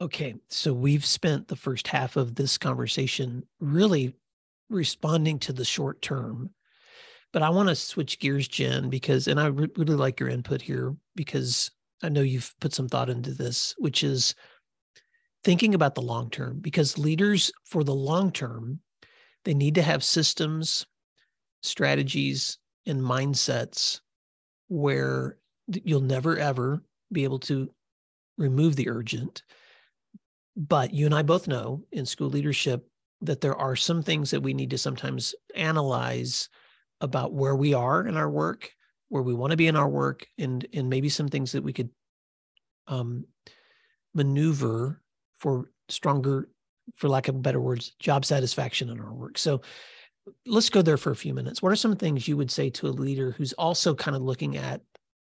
Okay, 0.00 0.34
so 0.48 0.72
we've 0.72 1.06
spent 1.06 1.48
the 1.48 1.56
first 1.56 1.86
half 1.88 2.16
of 2.16 2.34
this 2.34 2.58
conversation 2.58 3.44
really 3.60 4.14
responding 4.68 5.38
to 5.40 5.52
the 5.52 5.64
short 5.64 6.02
term. 6.02 6.50
But 7.34 7.42
I 7.42 7.50
want 7.50 7.68
to 7.68 7.74
switch 7.74 8.18
gears, 8.18 8.48
Jen, 8.48 8.88
because, 8.88 9.28
and 9.28 9.38
I 9.38 9.48
re- 9.48 9.68
really 9.76 9.96
like 9.96 10.18
your 10.18 10.30
input 10.30 10.62
here 10.62 10.96
because 11.14 11.70
I 12.02 12.08
know 12.08 12.22
you've 12.22 12.54
put 12.60 12.72
some 12.72 12.88
thought 12.88 13.10
into 13.10 13.32
this, 13.32 13.74
which 13.76 14.02
is 14.02 14.34
thinking 15.42 15.74
about 15.74 15.94
the 15.94 16.00
long 16.00 16.30
term. 16.30 16.60
Because 16.60 16.96
leaders 16.96 17.52
for 17.66 17.84
the 17.84 17.94
long 17.94 18.32
term, 18.32 18.80
they 19.44 19.52
need 19.52 19.74
to 19.74 19.82
have 19.82 20.02
systems, 20.02 20.86
strategies, 21.62 22.56
and 22.86 23.02
mindsets 23.02 24.00
where 24.68 25.36
you'll 25.66 26.00
never 26.00 26.38
ever 26.38 26.82
be 27.12 27.24
able 27.24 27.40
to 27.40 27.68
remove 28.38 28.76
the 28.76 28.88
urgent 28.88 29.42
but 30.56 30.94
you 30.94 31.06
and 31.06 31.14
I 31.14 31.22
both 31.22 31.48
know 31.48 31.84
in 31.92 32.06
school 32.06 32.28
leadership 32.28 32.86
that 33.22 33.40
there 33.40 33.56
are 33.56 33.76
some 33.76 34.02
things 34.02 34.30
that 34.30 34.42
we 34.42 34.54
need 34.54 34.70
to 34.70 34.78
sometimes 34.78 35.34
analyze 35.54 36.48
about 37.04 37.32
where 37.32 37.54
we 37.54 37.74
are 37.74 38.06
in 38.06 38.16
our 38.16 38.30
work, 38.30 38.70
where 39.08 39.22
we 39.22 39.34
want 39.34 39.52
to 39.52 39.56
be 39.56 39.68
in 39.68 39.76
our 39.76 39.88
work, 39.88 40.26
and 40.38 40.66
and 40.72 40.88
maybe 40.88 41.08
some 41.08 41.28
things 41.28 41.52
that 41.52 41.62
we 41.62 41.72
could 41.72 41.90
um, 42.88 43.24
maneuver 44.14 45.00
for 45.38 45.70
stronger, 45.88 46.48
for 46.96 47.08
lack 47.08 47.28
of 47.28 47.42
better 47.42 47.60
words, 47.60 47.92
job 47.98 48.24
satisfaction 48.24 48.90
in 48.90 49.00
our 49.00 49.12
work. 49.12 49.38
So 49.38 49.60
let's 50.46 50.70
go 50.70 50.82
there 50.82 50.96
for 50.96 51.10
a 51.10 51.16
few 51.16 51.34
minutes. 51.34 51.62
What 51.62 51.72
are 51.72 51.76
some 51.76 51.96
things 51.96 52.26
you 52.26 52.36
would 52.36 52.50
say 52.50 52.70
to 52.70 52.88
a 52.88 52.88
leader 52.88 53.30
who's 53.32 53.52
also 53.54 53.94
kind 53.94 54.16
of 54.16 54.22
looking 54.22 54.56
at 54.56 54.80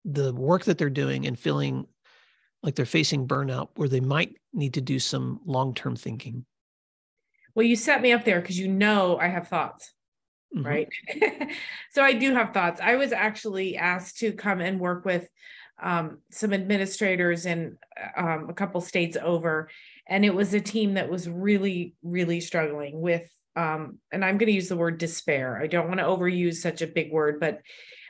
the 0.05 0.34
work 0.34 0.63
that 0.65 0.77
they're 0.77 0.89
doing 0.89 1.25
and 1.25 1.38
feeling 1.38 1.86
like 2.62 2.75
they're 2.75 2.86
facing 2.86 3.27
burnout 3.27 3.70
where 3.75 3.89
they 3.89 4.00
might 4.00 4.36
need 4.53 4.74
to 4.75 4.82
do 4.82 5.00
some 5.00 5.39
long-term 5.46 5.96
thinking 5.96 6.46
well 7.53 7.65
you 7.65 7.75
set 7.75 8.01
me 8.01 8.12
up 8.12 8.24
there 8.24 8.39
because 8.39 8.58
you 8.58 8.67
know 8.67 9.17
i 9.17 9.27
have 9.27 9.48
thoughts 9.48 9.94
mm-hmm. 10.56 10.66
right 10.66 10.90
so 11.92 12.02
i 12.02 12.14
do 12.14 12.34
have 12.34 12.54
thoughts 12.54 12.80
i 12.82 12.96
was 12.96 13.12
actually 13.12 13.78
asked 13.78 14.18
to 14.20 14.32
come 14.32 14.62
and 14.62 14.80
work 14.80 15.06
with 15.06 15.28
um, 15.84 16.20
some 16.32 16.54
administrators 16.54 17.46
in 17.46 17.78
um, 18.16 18.48
a 18.50 18.54
couple 18.54 18.80
states 18.80 19.18
over 19.22 19.70
and 20.08 20.24
it 20.24 20.34
was 20.34 20.54
a 20.54 20.62
team 20.62 20.94
that 20.94 21.10
was 21.10 21.28
really 21.28 21.94
really 22.02 22.40
struggling 22.40 23.02
with 23.02 23.30
um, 23.56 24.00
and 24.12 24.24
i'm 24.24 24.38
going 24.38 24.48
to 24.48 24.54
use 24.54 24.70
the 24.70 24.78
word 24.78 24.98
despair 24.98 25.60
i 25.62 25.68
don't 25.68 25.88
want 25.88 26.00
to 26.00 26.06
overuse 26.06 26.56
such 26.56 26.82
a 26.82 26.88
big 26.88 27.12
word 27.12 27.39
but 27.39 27.60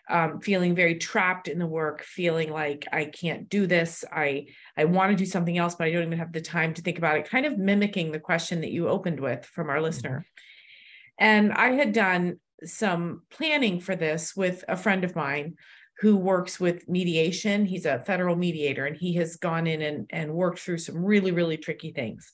um, 0.10 0.40
feeling 0.40 0.76
very 0.76 0.96
trapped 0.96 1.48
in 1.48 1.58
the 1.58 1.66
work, 1.66 2.04
feeling 2.04 2.52
like 2.52 2.88
I 2.92 3.06
can't 3.06 3.50
do 3.50 3.66
this. 3.66 4.06
I 4.12 4.48
I 4.78 4.86
want 4.86 5.12
to 5.12 5.16
do 5.16 5.26
something 5.26 5.58
else, 5.58 5.76
but 5.76 5.88
I 5.88 5.92
don't 5.92 6.04
even 6.04 6.20
have 6.20 6.32
the 6.32 6.42
time 6.42 6.74
to 6.76 6.82
think 6.82 6.98
about 6.98 7.18
it. 7.18 7.30
Kind 7.30 7.46
of 7.46 7.58
mimicking 7.58 8.12
the 8.12 8.20
question 8.20 8.62
that 8.62 8.72
you 8.72 8.88
opened 8.88 9.20
with 9.20 9.46
from 9.46 9.70
our 9.70 9.82
listener. 9.82 10.26
And 11.18 11.54
I 11.54 11.72
had 11.72 11.94
done 11.94 12.40
some 12.64 13.24
planning 13.30 13.80
for 13.80 13.96
this 13.96 14.36
with 14.36 14.64
a 14.68 14.78
friend 14.78 15.04
of 15.04 15.16
mine 15.16 15.56
who 16.00 16.18
works 16.18 16.60
with 16.60 16.90
mediation. 16.90 17.66
He's 17.66 17.86
a 17.86 18.00
federal 18.00 18.36
mediator 18.36 18.86
and 18.86 18.98
he 18.98 19.14
has 19.16 19.38
gone 19.38 19.66
in 19.68 19.82
and, 19.82 20.08
and 20.10 20.34
worked 20.34 20.60
through 20.60 20.80
some 20.80 21.04
really, 21.04 21.32
really 21.32 21.58
tricky 21.58 21.92
things. 21.92 22.32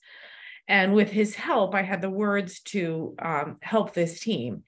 And 0.68 0.94
with 0.94 1.10
his 1.10 1.34
help, 1.34 1.74
I 1.74 1.82
had 1.82 2.02
the 2.02 2.10
words 2.10 2.60
to 2.60 3.14
um, 3.20 3.58
help 3.62 3.94
this 3.94 4.20
team. 4.20 4.64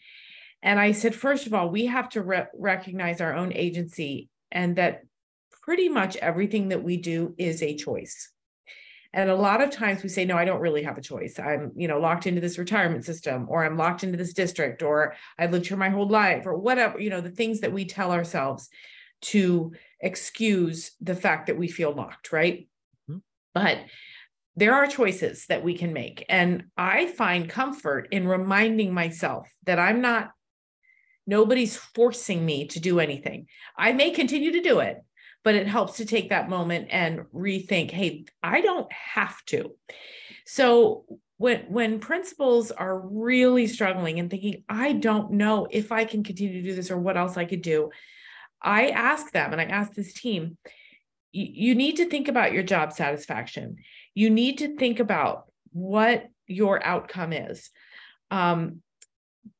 And 0.62 0.78
I 0.78 0.92
said, 0.92 1.14
first 1.14 1.46
of 1.46 1.54
all, 1.54 1.68
we 1.68 1.86
have 1.86 2.08
to 2.10 2.22
re- 2.22 2.46
recognize 2.54 3.20
our 3.20 3.34
own 3.34 3.52
agency 3.52 4.28
and 4.50 4.76
that 4.76 5.02
pretty 5.62 5.88
much 5.88 6.16
everything 6.16 6.68
that 6.68 6.82
we 6.82 6.96
do 6.96 7.34
is 7.38 7.62
a 7.62 7.76
choice. 7.76 8.30
And 9.14 9.30
a 9.30 9.34
lot 9.34 9.62
of 9.62 9.70
times 9.70 10.02
we 10.02 10.08
say, 10.08 10.24
no, 10.24 10.36
I 10.36 10.44
don't 10.44 10.60
really 10.60 10.82
have 10.82 10.98
a 10.98 11.02
choice. 11.02 11.38
I'm, 11.38 11.72
you 11.76 11.88
know, 11.88 11.98
locked 11.98 12.26
into 12.26 12.40
this 12.40 12.58
retirement 12.58 13.04
system, 13.04 13.46
or 13.48 13.64
I'm 13.64 13.76
locked 13.76 14.04
into 14.04 14.18
this 14.18 14.34
district, 14.34 14.82
or 14.82 15.14
I've 15.38 15.52
lived 15.52 15.66
here 15.66 15.76
my 15.76 15.88
whole 15.88 16.08
life, 16.08 16.44
or 16.46 16.56
whatever, 16.56 17.00
you 17.00 17.10
know, 17.10 17.20
the 17.20 17.30
things 17.30 17.60
that 17.60 17.72
we 17.72 17.84
tell 17.84 18.12
ourselves 18.12 18.68
to 19.22 19.72
excuse 20.00 20.92
the 21.00 21.14
fact 21.14 21.46
that 21.46 21.56
we 21.56 21.68
feel 21.68 21.94
locked, 21.94 22.32
right? 22.32 22.68
Mm-hmm. 23.08 23.18
But 23.54 23.78
there 24.56 24.74
are 24.74 24.86
choices 24.86 25.46
that 25.46 25.64
we 25.64 25.78
can 25.78 25.92
make. 25.92 26.26
And 26.28 26.64
I 26.76 27.06
find 27.06 27.48
comfort 27.48 28.08
in 28.10 28.28
reminding 28.28 28.92
myself 28.92 29.48
that 29.64 29.78
I'm 29.78 30.00
not 30.00 30.30
Nobody's 31.26 31.76
forcing 31.76 32.44
me 32.44 32.66
to 32.68 32.80
do 32.80 33.00
anything. 33.00 33.46
I 33.78 33.92
may 33.92 34.10
continue 34.10 34.52
to 34.52 34.60
do 34.60 34.80
it, 34.80 34.98
but 35.44 35.54
it 35.54 35.68
helps 35.68 35.98
to 35.98 36.06
take 36.06 36.30
that 36.30 36.48
moment 36.48 36.88
and 36.90 37.20
rethink, 37.34 37.90
hey, 37.90 38.24
I 38.42 38.62
don't 38.62 38.90
have 38.92 39.44
to. 39.46 39.76
So 40.46 41.04
when 41.36 41.60
when 41.68 42.00
principals 42.00 42.70
are 42.70 42.98
really 42.98 43.66
struggling 43.66 44.18
and 44.18 44.30
thinking, 44.30 44.64
I 44.68 44.94
don't 44.94 45.32
know 45.32 45.68
if 45.70 45.92
I 45.92 46.06
can 46.06 46.24
continue 46.24 46.62
to 46.62 46.68
do 46.68 46.74
this 46.74 46.90
or 46.90 46.98
what 46.98 47.16
else 47.16 47.36
I 47.36 47.44
could 47.44 47.62
do, 47.62 47.90
I 48.60 48.88
ask 48.88 49.30
them 49.30 49.52
and 49.52 49.60
I 49.60 49.64
ask 49.64 49.92
this 49.92 50.14
team, 50.14 50.56
you 51.32 51.74
need 51.74 51.96
to 51.96 52.08
think 52.08 52.28
about 52.28 52.52
your 52.52 52.62
job 52.62 52.92
satisfaction. 52.92 53.76
You 54.14 54.30
need 54.30 54.58
to 54.58 54.76
think 54.76 55.00
about 55.00 55.46
what 55.72 56.26
your 56.46 56.84
outcome 56.84 57.32
is. 57.32 57.70
Um, 58.30 58.80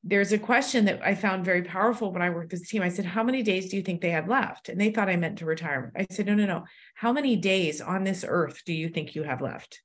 there's 0.03 0.33
a 0.33 0.39
question 0.39 0.85
that 0.85 1.01
I 1.03 1.15
found 1.15 1.45
very 1.45 1.63
powerful 1.63 2.13
when 2.13 2.23
I 2.23 2.31
worked 2.31 2.53
with 2.53 2.61
this 2.61 2.69
team. 2.69 2.83
I 2.83 2.91
said, 2.91 3.07
How 3.07 3.23
many 3.23 3.43
days 3.43 3.71
do 3.71 3.77
you 3.77 3.83
think 3.83 4.01
they 4.01 4.11
had 4.11 4.29
left? 4.29 4.69
And 4.69 4.81
they 4.81 4.91
thought 4.91 5.09
I 5.09 5.17
meant 5.17 5.39
to 5.39 5.47
retirement. 5.47 5.95
I 5.97 6.07
said, 6.11 6.27
No, 6.27 6.35
no, 6.35 6.47
no. 6.47 6.65
How 6.95 7.13
many 7.13 7.37
days 7.37 7.81
on 7.81 8.05
this 8.05 8.25
earth 8.27 8.63
do 8.67 8.73
you 8.73 8.89
think 8.89 9.15
you 9.15 9.23
have 9.23 9.41
left? 9.41 9.81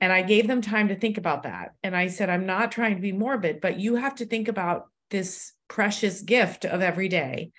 And 0.00 0.12
I 0.12 0.22
gave 0.22 0.46
them 0.46 0.62
time 0.62 0.88
to 0.88 0.94
think 0.94 1.18
about 1.18 1.42
that. 1.42 1.72
And 1.82 1.94
I 1.94 2.08
said, 2.08 2.30
I'm 2.30 2.46
not 2.46 2.72
trying 2.72 2.96
to 2.96 3.02
be 3.02 3.12
morbid, 3.12 3.60
but 3.60 3.78
you 3.78 3.96
have 3.96 4.14
to 4.16 4.26
think 4.26 4.48
about 4.48 4.86
this 5.10 5.52
precious 5.68 6.22
gift 6.22 6.64
of 6.64 6.80
every 6.80 7.08
day. 7.08 7.52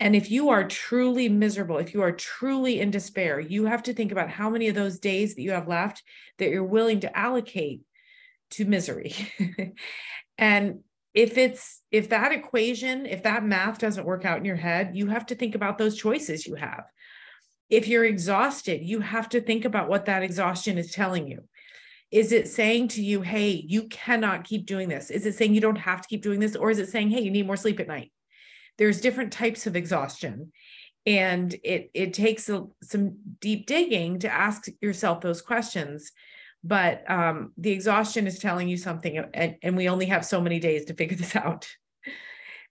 And 0.00 0.14
if 0.14 0.30
you 0.30 0.50
are 0.50 0.66
truly 0.66 1.28
miserable, 1.28 1.78
if 1.78 1.94
you 1.94 2.02
are 2.02 2.12
truly 2.12 2.80
in 2.80 2.90
despair, 2.90 3.38
you 3.38 3.66
have 3.66 3.82
to 3.84 3.92
think 3.92 4.12
about 4.12 4.30
how 4.30 4.50
many 4.50 4.68
of 4.68 4.74
those 4.74 4.98
days 4.98 5.34
that 5.34 5.42
you 5.42 5.52
have 5.52 5.68
left 5.68 6.02
that 6.38 6.50
you're 6.50 6.64
willing 6.64 7.00
to 7.00 7.18
allocate 7.18 7.82
to 8.50 8.64
misery. 8.64 9.14
And 10.38 10.80
if 11.14 11.36
it's 11.36 11.82
if 11.90 12.10
that 12.10 12.32
equation, 12.32 13.04
if 13.04 13.24
that 13.24 13.44
math 13.44 13.78
doesn't 13.78 14.06
work 14.06 14.24
out 14.24 14.38
in 14.38 14.44
your 14.44 14.56
head, 14.56 14.92
you 14.94 15.08
have 15.08 15.26
to 15.26 15.34
think 15.34 15.54
about 15.54 15.76
those 15.76 15.96
choices 15.96 16.46
you 16.46 16.54
have. 16.54 16.84
If 17.68 17.88
you're 17.88 18.04
exhausted, 18.04 18.82
you 18.82 19.00
have 19.00 19.28
to 19.30 19.40
think 19.40 19.64
about 19.64 19.88
what 19.88 20.06
that 20.06 20.22
exhaustion 20.22 20.78
is 20.78 20.92
telling 20.92 21.26
you. 21.26 21.40
Is 22.10 22.32
it 22.32 22.48
saying 22.48 22.88
to 22.88 23.02
you, 23.02 23.20
hey, 23.20 23.50
you 23.50 23.88
cannot 23.88 24.44
keep 24.44 24.64
doing 24.64 24.88
this? 24.88 25.10
Is 25.10 25.26
it 25.26 25.34
saying 25.34 25.54
you 25.54 25.60
don't 25.60 25.76
have 25.76 26.00
to 26.00 26.08
keep 26.08 26.22
doing 26.22 26.40
this? 26.40 26.56
Or 26.56 26.70
is 26.70 26.78
it 26.78 26.88
saying, 26.88 27.10
hey, 27.10 27.20
you 27.20 27.30
need 27.30 27.46
more 27.46 27.56
sleep 27.56 27.80
at 27.80 27.88
night? 27.88 28.12
There's 28.78 29.00
different 29.00 29.32
types 29.32 29.66
of 29.66 29.76
exhaustion. 29.76 30.52
And 31.04 31.54
it, 31.64 31.90
it 31.92 32.14
takes 32.14 32.48
a, 32.48 32.64
some 32.82 33.16
deep 33.40 33.66
digging 33.66 34.20
to 34.20 34.32
ask 34.32 34.68
yourself 34.80 35.20
those 35.20 35.42
questions 35.42 36.12
but 36.68 37.10
um, 37.10 37.52
the 37.56 37.70
exhaustion 37.70 38.26
is 38.26 38.38
telling 38.38 38.68
you 38.68 38.76
something 38.76 39.16
and, 39.32 39.56
and 39.62 39.74
we 39.74 39.88
only 39.88 40.06
have 40.06 40.24
so 40.24 40.38
many 40.38 40.60
days 40.60 40.84
to 40.84 40.94
figure 40.94 41.16
this 41.16 41.34
out. 41.44 41.66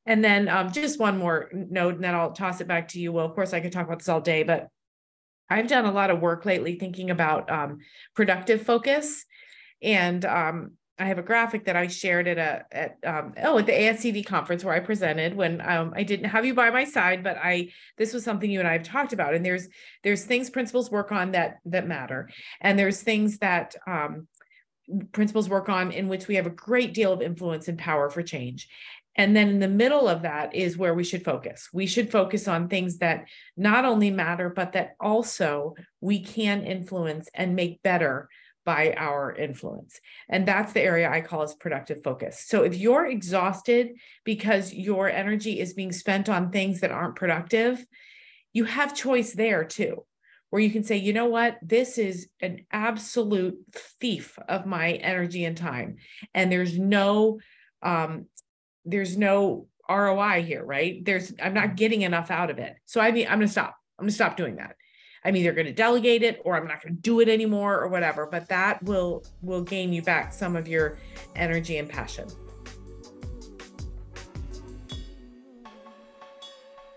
And 0.06 0.24
then 0.24 0.48
um, 0.48 0.72
just 0.72 1.00
one 1.00 1.18
more 1.18 1.50
note 1.52 1.96
and 1.96 2.04
then 2.04 2.16
i'll 2.16 2.32
toss 2.32 2.62
it 2.62 2.68
back 2.68 2.90
to 2.90 3.00
you. 3.00 3.12
Well 3.12 3.26
of 3.26 3.34
course 3.34 3.54
i 3.54 3.60
could 3.60 3.72
talk 3.72 3.88
about 3.88 4.00
this 4.00 4.08
all 4.08 4.22
day 4.22 4.44
but 4.44 4.68
i've 5.50 5.68
done 5.68 5.86
a 5.86 5.92
lot 5.92 6.12
of 6.12 6.22
work 6.22 6.46
lately 6.46 6.76
thinking 6.76 7.10
about 7.10 7.52
um, 7.52 7.80
productive 8.16 8.62
focus 8.62 9.26
and 9.82 10.24
um, 10.24 10.77
I 11.00 11.06
have 11.06 11.20
a 11.20 11.24
graphic 11.24 11.66
that 11.66 11.76
I 11.76 11.88
shared 11.88 12.28
at 12.28 12.38
a 12.38 12.66
at 12.72 12.98
um, 13.06 13.34
oh 13.44 13.60
at 13.60 13.68
the 13.68 13.72
ASCD 13.72 14.26
conference 14.26 14.64
where 14.64 14.74
I 14.74 14.80
presented 14.80 15.36
when 15.36 15.62
um, 15.62 15.94
I 15.96 16.04
didn't 16.04 16.30
have 16.30 16.46
you 16.46 16.54
by 16.54 16.72
my 16.72 16.86
side, 16.86 17.24
but 17.24 17.38
I 17.38 17.70
this 17.98 18.14
was 18.14 18.24
something 18.24 18.50
you 18.50 18.60
and 18.60 18.68
I 18.68 18.74
have 18.74 18.84
talked 18.84 19.14
about. 19.14 19.36
And 19.36 19.46
there's 19.46 19.68
there's 20.04 20.26
things 20.26 20.50
principals 20.50 20.90
work 20.90 21.12
on 21.12 21.32
that 21.34 21.58
that 21.66 21.88
matter, 21.88 22.30
and 22.62 22.80
there's 22.80 23.02
things 23.02 23.38
that 23.40 23.76
um, 23.86 24.28
principals 25.12 25.50
work 25.50 25.70
on 25.70 25.92
in 25.92 26.08
which 26.08 26.28
we 26.28 26.36
have 26.36 26.48
a 26.48 26.52
great 26.52 26.94
deal 26.94 27.14
of 27.14 27.22
influence 27.22 27.68
and 27.68 27.78
power 27.78 28.10
for 28.10 28.24
change. 28.24 28.68
And 29.18 29.36
then 29.36 29.50
in 29.50 29.60
the 29.60 29.68
middle 29.68 30.08
of 30.08 30.22
that 30.22 30.54
is 30.56 30.78
where 30.78 30.94
we 30.94 31.04
should 31.04 31.26
focus. 31.26 31.70
We 31.74 31.88
should 31.88 32.12
focus 32.12 32.48
on 32.48 32.68
things 32.68 33.00
that 33.00 33.26
not 33.56 33.84
only 33.84 34.12
matter, 34.12 34.50
but 34.50 34.74
that 34.74 34.96
also 35.00 35.74
we 36.02 36.24
can 36.24 36.64
influence 36.64 37.28
and 37.34 37.56
make 37.56 37.82
better 37.82 38.30
by 38.68 38.94
our 38.98 39.34
influence. 39.34 40.02
And 40.28 40.46
that's 40.46 40.74
the 40.74 40.82
area 40.82 41.10
I 41.10 41.22
call 41.22 41.42
as 41.42 41.54
productive 41.54 42.04
focus. 42.04 42.44
So 42.46 42.64
if 42.64 42.76
you're 42.76 43.06
exhausted 43.06 43.92
because 44.26 44.74
your 44.74 45.10
energy 45.10 45.62
is 45.62 45.74
being 45.74 45.94
spent 45.94 46.28
on 46.28 46.52
things 46.52 46.82
that 46.82 46.92
aren't 46.92 47.16
productive, 47.16 47.86
you 48.52 48.66
have 48.66 48.94
choice 48.94 49.32
there 49.32 49.64
too, 49.64 50.04
where 50.50 50.62
you 50.62 50.70
can 50.70 50.84
say, 50.84 50.98
you 50.98 51.14
know 51.14 51.28
what, 51.28 51.58
this 51.62 51.98
is 51.98 52.28
an 52.42 52.66
absolute 52.70 53.56
thief 54.02 54.38
of 54.50 54.66
my 54.66 54.92
energy 54.92 55.46
and 55.46 55.56
time. 55.56 55.96
And 56.34 56.52
there's 56.52 56.78
no, 56.78 57.40
um, 57.82 58.26
there's 58.84 59.18
no 59.18 59.68
ROI 59.90 60.44
here, 60.44 60.66
right? 60.66 61.06
There's, 61.06 61.34
I'm 61.42 61.54
not 61.54 61.78
getting 61.78 62.02
enough 62.02 62.32
out 62.32 62.50
of 62.50 62.60
it. 62.60 62.76
So 62.86 63.00
I 63.00 63.14
mean, 63.14 63.28
I'm 63.28 63.40
going 63.40 63.48
to 63.48 63.52
stop. 63.52 63.78
I'm 63.98 64.04
going 64.04 64.10
to 64.10 64.16
stop 64.16 64.36
doing 64.36 64.58
that. 64.58 64.76
I'm 65.24 65.36
either 65.36 65.52
going 65.52 65.68
to 65.68 65.74
delegate 65.74 66.24
it 66.24 66.42
or 66.46 66.56
I'm 66.56 66.68
not 66.68 66.82
going 66.82 66.96
to 66.96 67.02
do 67.02 67.20
it 67.20 67.30
anymore 67.30 67.80
or 67.80 67.88
whatever, 67.88 68.26
but 68.26 68.48
that 68.50 68.82
will 68.84 69.24
will 69.42 69.62
gain 69.62 69.94
you 69.94 70.02
back 70.02 70.34
some 70.34 70.56
of 70.56 70.68
your 70.68 71.00
energy 71.36 71.78
and 71.78 71.90
passion. 71.90 72.28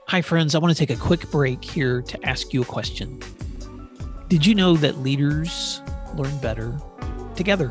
Hi 0.08 0.22
friends, 0.22 0.54
I 0.54 0.58
want 0.58 0.76
to 0.76 0.86
take 0.86 0.96
a 0.96 1.00
quick 1.00 1.30
break 1.30 1.64
here 1.64 2.02
to 2.02 2.28
ask 2.28 2.52
you 2.52 2.62
a 2.62 2.64
question. 2.64 3.20
Did 4.28 4.44
you 4.44 4.54
know 4.54 4.76
that 4.76 4.98
leaders 4.98 5.80
learn 6.14 6.36
better 6.38 6.76
together? 7.36 7.68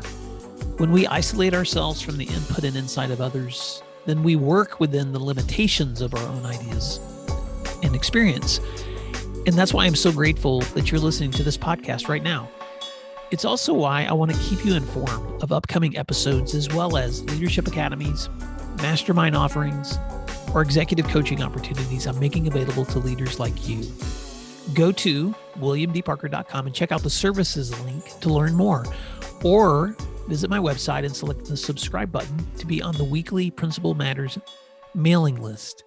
When 0.78 0.90
we 0.90 1.06
isolate 1.06 1.52
ourselves 1.52 2.00
from 2.00 2.16
the 2.16 2.24
input 2.24 2.64
and 2.64 2.76
insight 2.76 3.10
of 3.10 3.20
others, 3.20 3.82
then 4.06 4.22
we 4.22 4.36
work 4.36 4.80
within 4.80 5.12
the 5.12 5.18
limitations 5.18 6.00
of 6.00 6.14
our 6.14 6.26
own 6.26 6.46
ideas 6.46 6.98
and 7.82 7.94
experience. 7.94 8.60
And 9.46 9.54
that's 9.54 9.72
why 9.72 9.86
I'm 9.86 9.96
so 9.96 10.12
grateful 10.12 10.60
that 10.60 10.90
you're 10.90 11.00
listening 11.00 11.30
to 11.32 11.42
this 11.42 11.56
podcast 11.56 12.08
right 12.08 12.22
now. 12.22 12.48
It's 13.30 13.44
also 13.44 13.72
why 13.72 14.04
I 14.04 14.12
want 14.12 14.32
to 14.32 14.38
keep 14.40 14.64
you 14.64 14.74
informed 14.74 15.42
of 15.42 15.52
upcoming 15.52 15.96
episodes 15.96 16.54
as 16.54 16.68
well 16.68 16.96
as 16.96 17.24
leadership 17.24 17.66
academies, 17.68 18.28
mastermind 18.78 19.36
offerings, 19.36 19.96
or 20.52 20.62
executive 20.62 21.06
coaching 21.08 21.42
opportunities 21.42 22.06
I'm 22.06 22.18
making 22.18 22.48
available 22.48 22.84
to 22.86 22.98
leaders 22.98 23.38
like 23.38 23.68
you. 23.68 23.84
Go 24.74 24.92
to 24.92 25.34
williamdparker.com 25.58 26.66
and 26.66 26.74
check 26.74 26.92
out 26.92 27.02
the 27.02 27.10
services 27.10 27.78
link 27.84 28.04
to 28.20 28.28
learn 28.28 28.54
more, 28.54 28.84
or 29.44 29.96
visit 30.28 30.50
my 30.50 30.58
website 30.58 31.04
and 31.04 31.14
select 31.14 31.44
the 31.46 31.56
subscribe 31.56 32.12
button 32.12 32.46
to 32.58 32.66
be 32.66 32.82
on 32.82 32.96
the 32.96 33.04
weekly 33.04 33.50
Principal 33.50 33.94
Matters 33.94 34.38
mailing 34.94 35.40
list. 35.40 35.84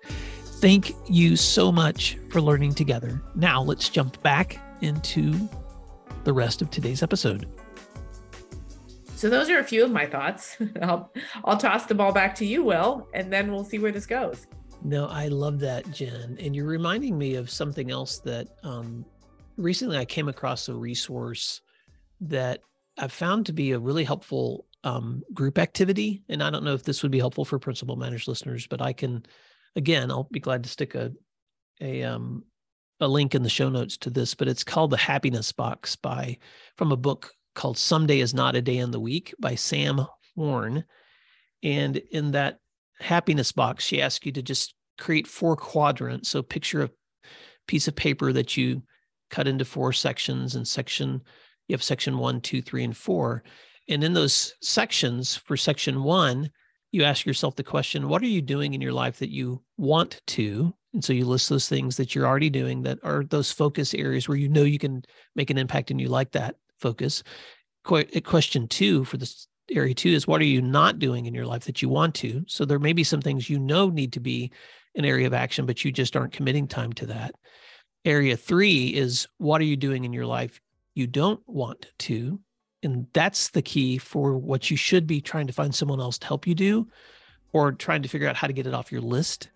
Thank 0.63 0.95
you 1.09 1.35
so 1.35 1.73
much 1.73 2.17
for 2.29 2.39
learning 2.39 2.75
together. 2.75 3.21
Now 3.35 3.61
let's 3.61 3.89
jump 3.89 4.23
back 4.23 4.61
into 4.79 5.49
the 6.23 6.31
rest 6.31 6.61
of 6.61 6.69
today's 6.69 7.03
episode. 7.03 7.49
So 9.13 9.29
those 9.29 9.49
are 9.49 9.59
a 9.59 9.63
few 9.65 9.83
of 9.83 9.91
my 9.91 10.05
thoughts. 10.05 10.55
I'll 10.81 11.11
I'll 11.43 11.57
toss 11.57 11.85
the 11.85 11.95
ball 11.95 12.13
back 12.13 12.33
to 12.35 12.45
you, 12.45 12.63
Will, 12.63 13.09
and 13.13 13.29
then 13.29 13.51
we'll 13.51 13.65
see 13.65 13.77
where 13.77 13.91
this 13.91 14.05
goes. 14.05 14.47
No, 14.81 15.07
I 15.07 15.27
love 15.27 15.59
that, 15.59 15.91
Jen. 15.91 16.37
And 16.39 16.55
you're 16.55 16.65
reminding 16.65 17.17
me 17.17 17.35
of 17.35 17.49
something 17.49 17.91
else 17.91 18.19
that 18.19 18.47
um, 18.63 19.03
recently 19.57 19.97
I 19.97 20.05
came 20.05 20.29
across 20.29 20.69
a 20.69 20.73
resource 20.73 21.59
that 22.21 22.61
I 22.97 23.09
found 23.09 23.47
to 23.47 23.51
be 23.51 23.73
a 23.73 23.79
really 23.79 24.05
helpful 24.05 24.65
um, 24.85 25.23
group 25.33 25.57
activity. 25.57 26.23
And 26.29 26.41
I 26.41 26.49
don't 26.49 26.63
know 26.63 26.73
if 26.73 26.83
this 26.83 27.03
would 27.03 27.11
be 27.11 27.19
helpful 27.19 27.43
for 27.43 27.59
Principal 27.59 27.97
Matters 27.97 28.29
listeners, 28.29 28.65
but 28.65 28.81
I 28.81 28.93
can 28.93 29.25
again, 29.75 30.11
I'll 30.11 30.27
be 30.31 30.39
glad 30.39 30.63
to 30.63 30.69
stick 30.69 30.95
a 30.95 31.11
a 31.81 32.03
um 32.03 32.43
a 32.99 33.07
link 33.07 33.35
in 33.35 33.43
the 33.43 33.49
show 33.49 33.69
notes 33.69 33.97
to 33.97 34.09
this, 34.09 34.33
but 34.33 34.47
it's 34.47 34.63
called 34.63 34.91
the 34.91 34.97
Happiness 34.97 35.51
Box 35.51 35.95
by 35.95 36.37
from 36.77 36.91
a 36.91 36.97
book 36.97 37.31
called 37.55 37.77
Someday 37.77 38.19
is 38.19 38.33
Not 38.33 38.55
a 38.55 38.61
Day 38.61 38.77
in 38.77 38.91
the 38.91 38.99
Week 38.99 39.33
by 39.39 39.55
Sam 39.55 40.05
Horn. 40.35 40.85
And 41.61 41.97
in 41.97 42.31
that 42.31 42.59
happiness 42.99 43.51
box, 43.51 43.85
she 43.85 44.01
asks 44.01 44.25
you 44.25 44.31
to 44.33 44.41
just 44.41 44.73
create 44.97 45.27
four 45.27 45.55
quadrants. 45.55 46.29
So 46.29 46.41
picture 46.41 46.83
a 46.83 46.89
piece 47.67 47.87
of 47.87 47.95
paper 47.95 48.31
that 48.33 48.55
you 48.57 48.83
cut 49.29 49.47
into 49.47 49.65
four 49.65 49.93
sections 49.93 50.55
and 50.55 50.67
section 50.67 51.21
you 51.67 51.73
have 51.73 51.83
section 51.83 52.17
one, 52.17 52.41
two, 52.41 52.61
three, 52.61 52.83
and 52.83 52.95
four. 52.95 53.43
And 53.89 54.03
in 54.03 54.13
those 54.13 54.53
sections 54.61 55.35
for 55.35 55.57
section 55.57 56.03
one, 56.03 56.49
you 56.93 57.03
ask 57.03 57.25
yourself 57.25 57.55
the 57.55 57.63
question 57.63 58.07
what 58.07 58.21
are 58.21 58.27
you 58.27 58.41
doing 58.41 58.73
in 58.73 58.79
your 58.79 58.93
life 58.93 59.19
that 59.19 59.31
you 59.31 59.61
want 59.77 60.21
to? 60.27 60.73
And 60.93 61.03
so 61.03 61.11
you 61.11 61.25
list 61.25 61.49
those 61.49 61.67
things 61.67 61.97
that 61.97 62.13
you're 62.13 62.27
already 62.27 62.51
doing 62.51 62.83
that 62.83 62.99
are 63.03 63.23
those 63.25 63.51
focus 63.51 63.95
areas 63.95 64.29
where 64.29 64.37
you 64.37 64.47
know 64.47 64.61
you 64.61 64.77
can 64.77 65.03
make 65.35 65.49
an 65.49 65.57
impact 65.57 65.89
and 65.89 65.99
you 65.99 66.07
like 66.07 66.31
that 66.31 66.55
focus. 66.79 67.23
Uh, 67.91 68.03
question 68.23 68.67
two 68.67 69.03
for 69.05 69.17
this 69.17 69.47
area 69.71 69.95
two 69.95 70.09
is 70.09 70.27
what 70.27 70.39
are 70.39 70.45
you 70.45 70.61
not 70.61 70.99
doing 70.99 71.25
in 71.25 71.33
your 71.33 71.47
life 71.47 71.65
that 71.65 71.81
you 71.81 71.89
want 71.89 72.13
to? 72.15 72.45
So 72.47 72.63
there 72.63 72.79
may 72.79 72.93
be 72.93 73.03
some 73.03 73.21
things 73.21 73.49
you 73.49 73.57
know 73.57 73.89
need 73.89 74.13
to 74.13 74.19
be 74.19 74.51
an 74.95 75.03
area 75.03 75.25
of 75.25 75.33
action 75.33 75.65
but 75.65 75.83
you 75.83 75.91
just 75.91 76.15
aren't 76.15 76.33
committing 76.33 76.67
time 76.67 76.93
to 76.93 77.07
that. 77.07 77.33
Area 78.05 78.37
three 78.37 78.87
is 78.87 79.27
what 79.39 79.61
are 79.61 79.65
you 79.65 79.77
doing 79.77 80.05
in 80.05 80.13
your 80.13 80.27
life 80.27 80.61
you 80.93 81.07
don't 81.07 81.41
want 81.47 81.91
to 81.97 82.39
and 82.83 83.07
that's 83.13 83.49
the 83.49 83.61
key 83.61 83.97
for 83.97 84.37
what 84.37 84.69
you 84.69 84.77
should 84.77 85.07
be 85.07 85.21
trying 85.21 85.47
to 85.47 85.53
find 85.53 85.73
someone 85.73 85.99
else 85.99 86.17
to 86.19 86.27
help 86.27 86.45
you 86.45 86.53
do 86.53 86.87
or 87.53 87.71
trying 87.71 88.01
to 88.01 88.09
figure 88.09 88.27
out 88.27 88.35
how 88.35 88.47
to 88.47 88.53
get 88.53 88.67
it 88.67 88.73
off 88.73 88.91
your 88.91 89.01
list. 89.01 89.49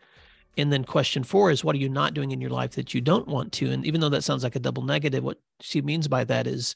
And 0.57 0.71
then 0.71 0.83
question 0.83 1.23
four 1.23 1.51
is 1.51 1.63
what 1.63 1.75
are 1.75 1.79
you 1.79 1.89
not 1.89 2.13
doing 2.13 2.31
in 2.31 2.41
your 2.41 2.49
life 2.49 2.71
that 2.71 2.93
you 2.93 3.01
don't 3.01 3.27
want 3.27 3.51
to? 3.53 3.71
And 3.71 3.85
even 3.85 4.01
though 4.01 4.09
that 4.09 4.23
sounds 4.23 4.43
like 4.43 4.55
a 4.55 4.59
double 4.59 4.83
negative 4.83 5.23
what 5.23 5.39
she 5.59 5.81
means 5.81 6.07
by 6.07 6.23
that 6.23 6.47
is 6.47 6.73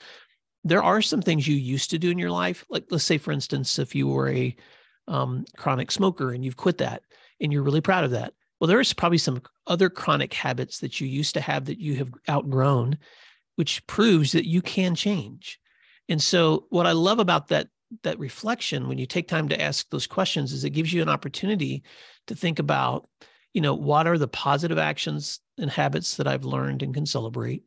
there 0.63 0.83
are 0.83 1.01
some 1.01 1.21
things 1.21 1.47
you 1.47 1.55
used 1.55 1.89
to 1.91 1.97
do 1.97 2.11
in 2.11 2.19
your 2.19 2.29
life. 2.29 2.65
Like 2.69 2.85
let's 2.89 3.03
say 3.03 3.17
for 3.17 3.31
instance 3.31 3.79
if 3.79 3.95
you 3.95 4.07
were 4.07 4.29
a 4.29 4.55
um, 5.07 5.45
chronic 5.57 5.91
smoker 5.91 6.31
and 6.31 6.45
you've 6.45 6.57
quit 6.57 6.77
that 6.77 7.03
and 7.39 7.51
you're 7.51 7.63
really 7.63 7.81
proud 7.81 8.03
of 8.03 8.11
that. 8.11 8.33
Well 8.59 8.67
there's 8.67 8.93
probably 8.93 9.17
some 9.17 9.41
other 9.65 9.89
chronic 9.89 10.33
habits 10.33 10.79
that 10.79 11.01
you 11.01 11.07
used 11.07 11.33
to 11.33 11.41
have 11.41 11.65
that 11.65 11.79
you 11.79 11.95
have 11.95 12.13
outgrown 12.29 12.97
which 13.55 13.85
proves 13.85 14.31
that 14.31 14.47
you 14.47 14.61
can 14.61 14.95
change 14.95 15.59
and 16.11 16.21
so 16.21 16.65
what 16.69 16.85
I 16.85 16.91
love 16.91 17.19
about 17.19 17.47
that 17.47 17.69
that 18.03 18.19
reflection 18.19 18.89
when 18.89 18.97
you 18.97 19.05
take 19.05 19.29
time 19.29 19.47
to 19.47 19.61
ask 19.61 19.89
those 19.89 20.07
questions 20.07 20.51
is 20.51 20.65
it 20.65 20.71
gives 20.71 20.91
you 20.91 21.01
an 21.01 21.07
opportunity 21.07 21.83
to 22.27 22.35
think 22.35 22.59
about, 22.59 23.07
you 23.53 23.61
know, 23.61 23.73
what 23.73 24.07
are 24.07 24.17
the 24.17 24.27
positive 24.27 24.77
actions 24.77 25.39
and 25.57 25.71
habits 25.71 26.17
that 26.17 26.27
I've 26.27 26.43
learned 26.43 26.83
and 26.83 26.93
can 26.93 27.05
celebrate? 27.05 27.63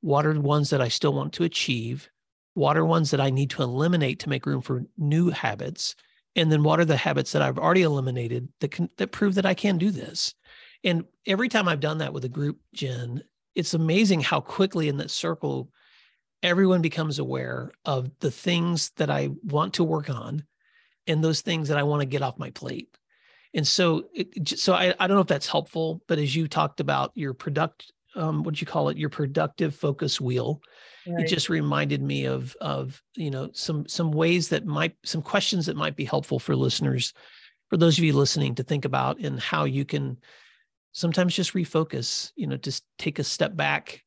What 0.00 0.24
are 0.24 0.32
the 0.32 0.40
ones 0.40 0.70
that 0.70 0.80
I 0.80 0.88
still 0.88 1.12
want 1.12 1.34
to 1.34 1.44
achieve? 1.44 2.08
What 2.54 2.78
are 2.78 2.84
ones 2.84 3.10
that 3.10 3.20
I 3.20 3.28
need 3.28 3.50
to 3.50 3.62
eliminate 3.62 4.20
to 4.20 4.30
make 4.30 4.46
room 4.46 4.62
for 4.62 4.84
new 4.96 5.28
habits? 5.28 5.94
And 6.34 6.50
then 6.50 6.62
what 6.62 6.80
are 6.80 6.86
the 6.86 6.96
habits 6.96 7.32
that 7.32 7.42
I've 7.42 7.58
already 7.58 7.82
eliminated 7.82 8.48
that 8.60 8.70
can 8.70 8.88
that 8.96 9.12
prove 9.12 9.34
that 9.34 9.46
I 9.46 9.52
can 9.52 9.76
do 9.76 9.90
this? 9.90 10.34
And 10.82 11.04
every 11.26 11.50
time 11.50 11.68
I've 11.68 11.80
done 11.80 11.98
that 11.98 12.14
with 12.14 12.24
a 12.24 12.30
group, 12.30 12.58
Jen, 12.72 13.22
it's 13.54 13.74
amazing 13.74 14.22
how 14.22 14.40
quickly 14.40 14.88
in 14.88 14.96
that 14.96 15.10
circle 15.10 15.70
everyone 16.42 16.82
becomes 16.82 17.18
aware 17.18 17.72
of 17.84 18.10
the 18.20 18.30
things 18.30 18.90
that 18.96 19.10
I 19.10 19.30
want 19.44 19.74
to 19.74 19.84
work 19.84 20.10
on 20.10 20.44
and 21.06 21.22
those 21.22 21.40
things 21.40 21.68
that 21.68 21.78
I 21.78 21.82
want 21.84 22.00
to 22.00 22.06
get 22.06 22.22
off 22.22 22.38
my 22.38 22.50
plate. 22.50 22.88
And 23.54 23.66
so, 23.66 24.08
it, 24.14 24.58
so 24.58 24.72
I, 24.72 24.94
I 24.98 25.06
don't 25.06 25.16
know 25.16 25.22
if 25.22 25.26
that's 25.26 25.48
helpful, 25.48 26.02
but 26.08 26.18
as 26.18 26.34
you 26.34 26.48
talked 26.48 26.80
about 26.80 27.12
your 27.14 27.34
product, 27.34 27.92
um, 28.14 28.42
what 28.42 28.60
you 28.60 28.66
call 28.66 28.88
it, 28.88 28.96
your 28.98 29.08
productive 29.08 29.74
focus 29.74 30.20
wheel, 30.20 30.60
right. 31.06 31.24
it 31.24 31.28
just 31.28 31.48
reminded 31.48 32.02
me 32.02 32.26
of, 32.26 32.56
of, 32.60 33.02
you 33.14 33.30
know, 33.30 33.50
some, 33.52 33.86
some 33.88 34.10
ways 34.10 34.48
that 34.48 34.66
might, 34.66 34.96
some 35.04 35.22
questions 35.22 35.66
that 35.66 35.76
might 35.76 35.96
be 35.96 36.04
helpful 36.04 36.38
for 36.38 36.56
listeners, 36.56 37.12
for 37.68 37.76
those 37.76 37.98
of 37.98 38.04
you 38.04 38.12
listening 38.12 38.54
to 38.54 38.62
think 38.62 38.84
about 38.84 39.18
and 39.18 39.38
how 39.38 39.64
you 39.64 39.84
can 39.84 40.18
sometimes 40.92 41.34
just 41.34 41.54
refocus, 41.54 42.32
you 42.36 42.46
know, 42.46 42.56
just 42.56 42.84
take 42.98 43.18
a 43.18 43.24
step 43.24 43.56
back 43.56 44.02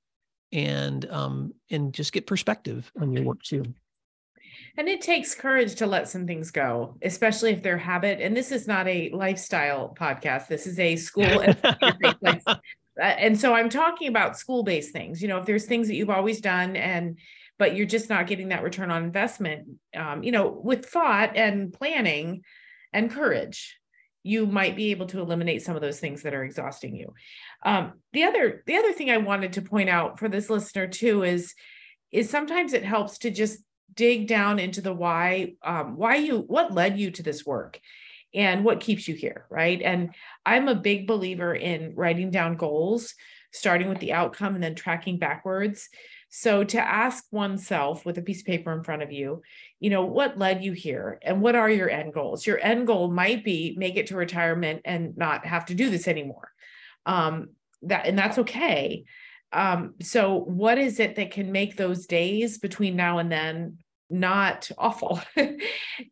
and 0.55 1.05
um, 1.11 1.53
and 1.69 1.93
just 1.93 2.13
get 2.13 2.25
perspective 2.25 2.89
on 2.99 3.11
your 3.11 3.23
work 3.23 3.43
too. 3.43 3.65
And 4.77 4.87
it 4.87 5.01
takes 5.01 5.35
courage 5.35 5.75
to 5.75 5.85
let 5.85 6.07
some 6.09 6.25
things 6.25 6.51
go, 6.51 6.97
especially 7.01 7.51
if 7.51 7.61
they're 7.61 7.77
habit. 7.77 8.19
And 8.21 8.35
this 8.35 8.51
is 8.51 8.67
not 8.67 8.87
a 8.87 9.09
lifestyle 9.11 9.95
podcast. 9.99 10.47
This 10.47 10.65
is 10.65 10.79
a 10.79 10.95
school. 10.95 11.43
and 12.97 13.39
so 13.39 13.53
I'm 13.53 13.69
talking 13.69 14.07
about 14.07 14.37
school 14.37 14.63
based 14.63 14.91
things. 14.91 15.21
You 15.21 15.27
know, 15.27 15.37
if 15.37 15.45
there's 15.45 15.65
things 15.65 15.87
that 15.87 15.95
you've 15.95 16.09
always 16.09 16.41
done 16.41 16.75
and 16.75 17.17
but 17.57 17.75
you're 17.75 17.85
just 17.85 18.09
not 18.09 18.27
getting 18.27 18.49
that 18.49 18.63
return 18.63 18.91
on 18.91 19.03
investment. 19.03 19.67
Um, 19.95 20.23
you 20.23 20.31
know, 20.31 20.49
with 20.49 20.85
thought 20.85 21.37
and 21.37 21.71
planning 21.71 22.43
and 22.91 23.09
courage, 23.09 23.77
you 24.23 24.45
might 24.47 24.75
be 24.75 24.91
able 24.91 25.05
to 25.05 25.19
eliminate 25.19 25.61
some 25.61 25.75
of 25.75 25.81
those 25.81 25.99
things 25.99 26.23
that 26.23 26.33
are 26.33 26.43
exhausting 26.43 26.95
you. 26.95 27.13
Um, 27.65 27.93
the 28.13 28.23
other 28.23 28.63
the 28.67 28.77
other 28.77 28.93
thing 28.93 29.09
I 29.09 29.17
wanted 29.17 29.53
to 29.53 29.61
point 29.61 29.89
out 29.89 30.19
for 30.19 30.29
this 30.29 30.49
listener 30.49 30.87
too 30.87 31.23
is 31.23 31.53
is 32.11 32.29
sometimes 32.29 32.73
it 32.73 32.85
helps 32.85 33.17
to 33.19 33.31
just 33.31 33.59
dig 33.93 34.27
down 34.27 34.59
into 34.59 34.81
the 34.81 34.93
why 34.93 35.55
um, 35.63 35.97
why 35.97 36.15
you 36.15 36.37
what 36.37 36.73
led 36.73 36.97
you 36.97 37.11
to 37.11 37.23
this 37.23 37.45
work 37.45 37.79
and 38.33 38.63
what 38.63 38.81
keeps 38.81 39.07
you 39.07 39.15
here 39.15 39.47
right? 39.49 39.81
And 39.81 40.11
i'm 40.45 40.67
a 40.67 40.75
big 40.75 41.07
believer 41.07 41.53
in 41.53 41.93
writing 41.95 42.31
down 42.31 42.55
goals 42.55 43.13
starting 43.51 43.89
with 43.89 43.99
the 43.99 44.13
outcome 44.13 44.53
and 44.53 44.63
then 44.63 44.75
tracking 44.75 45.17
backwards. 45.17 45.87
So 46.29 46.65
to 46.65 46.79
ask 46.79 47.23
oneself 47.31 48.05
with 48.05 48.17
a 48.17 48.21
piece 48.21 48.41
of 48.41 48.45
paper 48.45 48.73
in 48.73 48.83
front 48.83 49.01
of 49.01 49.11
you 49.11 49.41
you 49.79 49.89
know 49.89 50.05
what 50.05 50.37
led 50.37 50.63
you 50.63 50.73
here 50.73 51.17
and 51.23 51.41
what 51.41 51.55
are 51.55 51.69
your 51.69 51.89
end 51.89 52.13
goals? 52.13 52.45
Your 52.45 52.59
end 52.63 52.85
goal 52.85 53.09
might 53.09 53.43
be 53.43 53.75
make 53.77 53.97
it 53.97 54.07
to 54.07 54.15
retirement 54.15 54.81
and 54.85 55.17
not 55.17 55.47
have 55.47 55.65
to 55.67 55.73
do 55.73 55.89
this 55.89 56.07
anymore 56.07 56.51
um 57.05 57.49
that 57.83 58.05
and 58.05 58.17
that's 58.17 58.37
okay. 58.39 59.05
Um, 59.51 59.93
so 60.01 60.39
what 60.39 60.77
is 60.77 60.99
it 60.99 61.15
that 61.15 61.31
can 61.31 61.51
make 61.51 61.77
those 61.77 62.07
days 62.07 62.57
between 62.57 62.95
now 62.95 63.19
and 63.19 63.31
then 63.31 63.77
not 64.09 64.69
awful? 64.77 65.21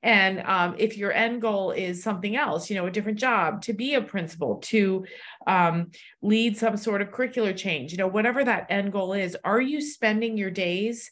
And 0.01 0.39
um, 0.39 0.75
if 0.77 0.97
your 0.97 1.12
end 1.12 1.41
goal 1.41 1.71
is 1.71 2.01
something 2.01 2.38
else 2.38 2.69
you 2.69 2.77
know 2.77 2.86
a 2.86 2.91
different 2.91 3.19
job 3.19 3.62
to 3.63 3.73
be 3.73 3.95
a 3.95 4.01
principal 4.01 4.60
to 4.63 5.06
um, 5.45 5.91
lead 6.21 6.58
some 6.58 6.77
sort 6.77 7.01
of 7.01 7.10
curricular 7.10 7.56
change 7.56 7.91
you 7.91 7.97
know 7.97 8.08
whatever 8.08 8.45
that 8.45 8.67
end 8.69 8.93
goal 8.93 9.12
is 9.12 9.36
are 9.43 9.60
you 9.60 9.82
spending 9.82 10.38
your 10.38 10.49
days 10.49 11.12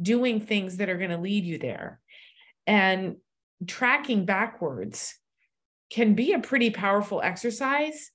doing 0.00 0.40
things 0.40 0.78
that 0.78 0.88
are 0.88 0.96
going 0.96 1.10
to 1.10 1.18
lead 1.18 1.44
you 1.44 1.58
there? 1.58 2.00
And 2.66 3.16
tracking 3.66 4.24
backwards 4.24 5.16
can 5.90 6.14
be 6.14 6.32
a 6.32 6.38
pretty 6.38 6.70
powerful 6.70 7.20
exercise 7.22 8.10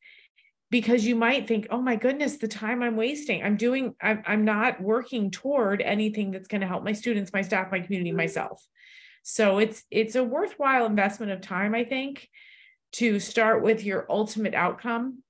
because 0.71 1.05
you 1.05 1.15
might 1.15 1.47
think 1.47 1.67
oh 1.69 1.81
my 1.81 1.95
goodness 1.95 2.37
the 2.37 2.47
time 2.47 2.81
i'm 2.81 2.95
wasting 2.95 3.43
i'm 3.43 3.57
doing 3.57 3.93
i'm, 4.01 4.23
I'm 4.25 4.45
not 4.45 4.81
working 4.81 5.31
toward 5.31 5.81
anything 5.81 6.31
that's 6.31 6.47
going 6.47 6.61
to 6.61 6.67
help 6.67 6.83
my 6.83 6.93
students 6.93 7.31
my 7.33 7.41
staff 7.41 7.71
my 7.71 7.79
community 7.79 8.11
mm-hmm. 8.11 8.17
myself. 8.17 8.65
So 9.27 9.57
it's 9.57 9.83
it's 9.89 10.15
a 10.15 10.23
worthwhile 10.23 10.85
investment 10.85 11.31
of 11.31 11.41
time 11.41 11.73
i 11.73 11.83
think 11.83 12.29
to 12.93 13.19
start 13.19 13.61
with 13.61 13.83
your 13.83 14.05
ultimate 14.09 14.53
outcome 14.53 15.23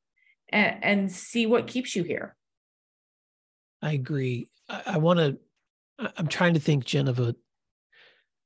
and, 0.50 0.84
and 0.84 1.12
see 1.12 1.48
what 1.48 1.65
keeps 1.65 1.95
you 1.95 2.04
here. 2.04 2.36
I 3.82 3.93
agree. 3.93 4.50
I, 4.69 4.82
I 4.86 4.98
want 4.98 5.19
to 5.19 5.38
i'm 6.17 6.28
trying 6.28 6.54
to 6.54 6.60
think 6.60 6.84
jen 6.84 7.08
of 7.08 7.19
a 7.19 7.34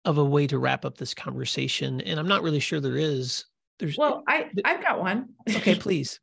of 0.06 0.20
a 0.20 0.24
way 0.24 0.46
to 0.46 0.60
wrap 0.60 0.86
up 0.86 0.98
this 0.98 1.16
conversation 1.16 2.00
and 2.02 2.20
i'm 2.20 2.28
not 2.28 2.44
really 2.44 2.60
sure 2.60 2.80
there 2.80 2.98
is. 2.98 3.46
There's 3.80 3.98
well 3.98 4.24
i 4.28 4.50
i've 4.66 4.84
got 4.84 5.00
one. 5.00 5.30
Okay 5.48 5.76
please 5.80 6.20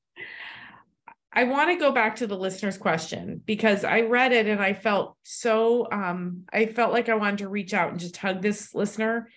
I 1.37 1.44
want 1.44 1.68
to 1.68 1.77
go 1.77 1.92
back 1.92 2.16
to 2.16 2.27
the 2.27 2.37
listener's 2.37 2.79
question 2.79 3.42
because 3.44 3.85
I 3.85 4.01
read 4.01 4.33
it 4.33 4.46
and 4.46 4.59
I 4.59 4.72
felt 4.72 5.18
so 5.22 5.87
um 5.92 6.44
I 6.51 6.64
felt 6.64 6.94
like 6.94 7.11
I 7.11 7.14
wanted 7.14 7.40
to 7.40 7.49
reach 7.49 7.75
out 7.75 7.90
and 7.90 8.01
just 8.01 8.16
hug 8.16 8.40
this 8.40 8.75
listener 8.75 9.29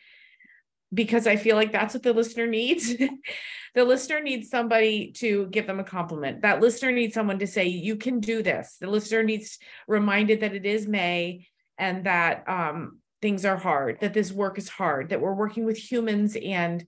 because 0.93 1.27
I 1.27 1.35
feel 1.35 1.57
like 1.57 1.73
that's 1.73 1.93
what 1.93 2.01
the 2.01 2.13
listener 2.13 2.47
needs. 2.47 2.95
the 3.75 3.83
listener 3.83 4.21
needs 4.21 4.49
somebody 4.49 5.11
to 5.17 5.47
give 5.47 5.67
them 5.67 5.81
a 5.81 5.83
compliment. 5.83 6.41
That 6.41 6.61
listener 6.61 6.93
needs 6.93 7.13
someone 7.13 7.39
to 7.39 7.47
say 7.47 7.67
you 7.67 7.97
can 7.97 8.21
do 8.21 8.41
this. 8.41 8.77
The 8.79 8.87
listener 8.87 9.21
needs 9.21 9.59
reminded 9.85 10.39
that 10.39 10.55
it 10.55 10.65
is 10.65 10.87
May 10.87 11.47
and 11.77 12.05
that 12.05 12.47
um 12.47 12.99
things 13.21 13.43
are 13.43 13.57
hard, 13.57 13.97
that 13.99 14.13
this 14.13 14.31
work 14.31 14.57
is 14.57 14.69
hard, 14.69 15.09
that 15.09 15.19
we're 15.19 15.33
working 15.33 15.65
with 15.65 15.75
humans 15.75 16.37
and 16.41 16.85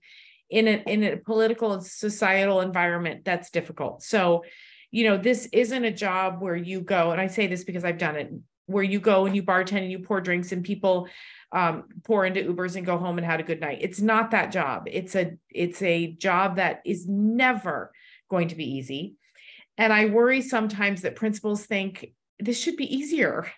in 0.48 0.68
a 0.68 0.82
in 0.86 1.04
a 1.04 1.18
political 1.18 1.74
and 1.74 1.84
societal 1.84 2.62
environment 2.62 3.26
that's 3.26 3.50
difficult. 3.50 4.02
So 4.02 4.44
you 4.92 5.04
know, 5.04 5.16
this 5.16 5.48
isn't 5.52 5.84
a 5.84 5.90
job 5.90 6.40
where 6.40 6.54
you 6.54 6.80
go, 6.80 7.10
and 7.10 7.20
I 7.20 7.26
say 7.26 7.48
this 7.48 7.64
because 7.64 7.84
I've 7.84 7.98
done 7.98 8.14
it, 8.14 8.30
where 8.66 8.84
you 8.84 9.00
go 9.00 9.26
and 9.26 9.34
you 9.34 9.42
bartend 9.42 9.78
and 9.78 9.90
you 9.90 9.98
pour 9.98 10.20
drinks 10.20 10.52
and 10.52 10.62
people 10.62 11.08
um, 11.50 11.84
pour 12.04 12.24
into 12.24 12.42
Ubers 12.42 12.76
and 12.76 12.86
go 12.86 12.98
home 12.98 13.18
and 13.18 13.26
had 13.26 13.40
a 13.40 13.42
good 13.42 13.60
night. 13.60 13.78
It's 13.80 14.00
not 14.00 14.30
that 14.30 14.52
job. 14.52 14.84
It's 14.86 15.16
a 15.16 15.32
it's 15.50 15.82
a 15.82 16.12
job 16.12 16.56
that 16.56 16.82
is 16.84 17.08
never 17.08 17.90
going 18.30 18.48
to 18.48 18.54
be 18.54 18.76
easy. 18.76 19.16
And 19.78 19.92
I 19.92 20.06
worry 20.06 20.42
sometimes 20.42 21.02
that 21.02 21.16
principals 21.16 21.64
think 21.64 22.12
this 22.38 22.60
should 22.60 22.76
be 22.76 22.94
easier. 22.94 23.50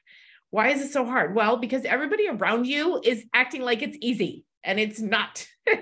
Why 0.51 0.69
is 0.69 0.83
it 0.83 0.93
so 0.93 1.05
hard? 1.05 1.35
Well, 1.35 1.57
because 1.57 1.85
everybody 1.85 2.29
around 2.29 2.67
you 2.67 3.01
is 3.03 3.25
acting 3.35 3.63
like 3.63 3.83
it's 3.83 3.99
easy 4.01 4.45
and 4.65 4.81
it's 4.81 5.01
not. 5.01 5.47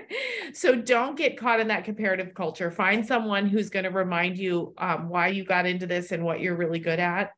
so 0.53 0.75
don't 0.75 1.17
get 1.17 1.37
caught 1.37 1.59
in 1.59 1.67
that 1.69 1.85
comparative 1.85 2.33
culture. 2.33 2.71
Find 2.71 3.05
someone 3.05 3.47
who's 3.47 3.69
going 3.69 3.85
to 3.85 3.91
remind 3.91 4.37
you 4.37 4.73
um, 4.77 5.09
why 5.09 5.27
you 5.29 5.43
got 5.43 5.65
into 5.65 5.87
this 5.87 6.11
and 6.11 6.23
what 6.23 6.41
you're 6.41 6.55
really 6.55 6.79
good 6.79 6.99
at. 6.99 7.31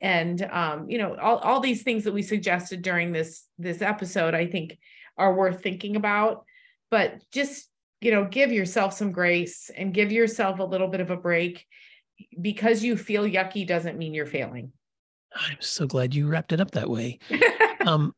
And 0.00 0.42
um, 0.42 0.90
you 0.90 0.98
know, 0.98 1.16
all, 1.16 1.38
all 1.38 1.60
these 1.60 1.82
things 1.82 2.04
that 2.04 2.14
we 2.14 2.22
suggested 2.22 2.82
during 2.82 3.12
this 3.12 3.44
this 3.58 3.82
episode, 3.82 4.34
I 4.34 4.46
think 4.46 4.78
are 5.16 5.34
worth 5.34 5.62
thinking 5.62 5.96
about. 5.96 6.44
But 6.90 7.22
just 7.32 7.68
you 8.00 8.10
know, 8.10 8.24
give 8.24 8.50
yourself 8.50 8.92
some 8.92 9.12
grace 9.12 9.70
and 9.74 9.94
give 9.94 10.10
yourself 10.10 10.58
a 10.58 10.64
little 10.64 10.88
bit 10.88 11.00
of 11.00 11.10
a 11.10 11.16
break. 11.16 11.64
Because 12.40 12.82
you 12.84 12.96
feel 12.96 13.24
yucky 13.24 13.66
doesn't 13.66 13.98
mean 13.98 14.12
you're 14.12 14.26
failing. 14.26 14.72
I'm 15.34 15.56
so 15.60 15.86
glad 15.86 16.14
you 16.14 16.26
wrapped 16.26 16.52
it 16.52 16.60
up 16.60 16.72
that 16.72 16.90
way. 16.90 17.20
um, 17.86 18.14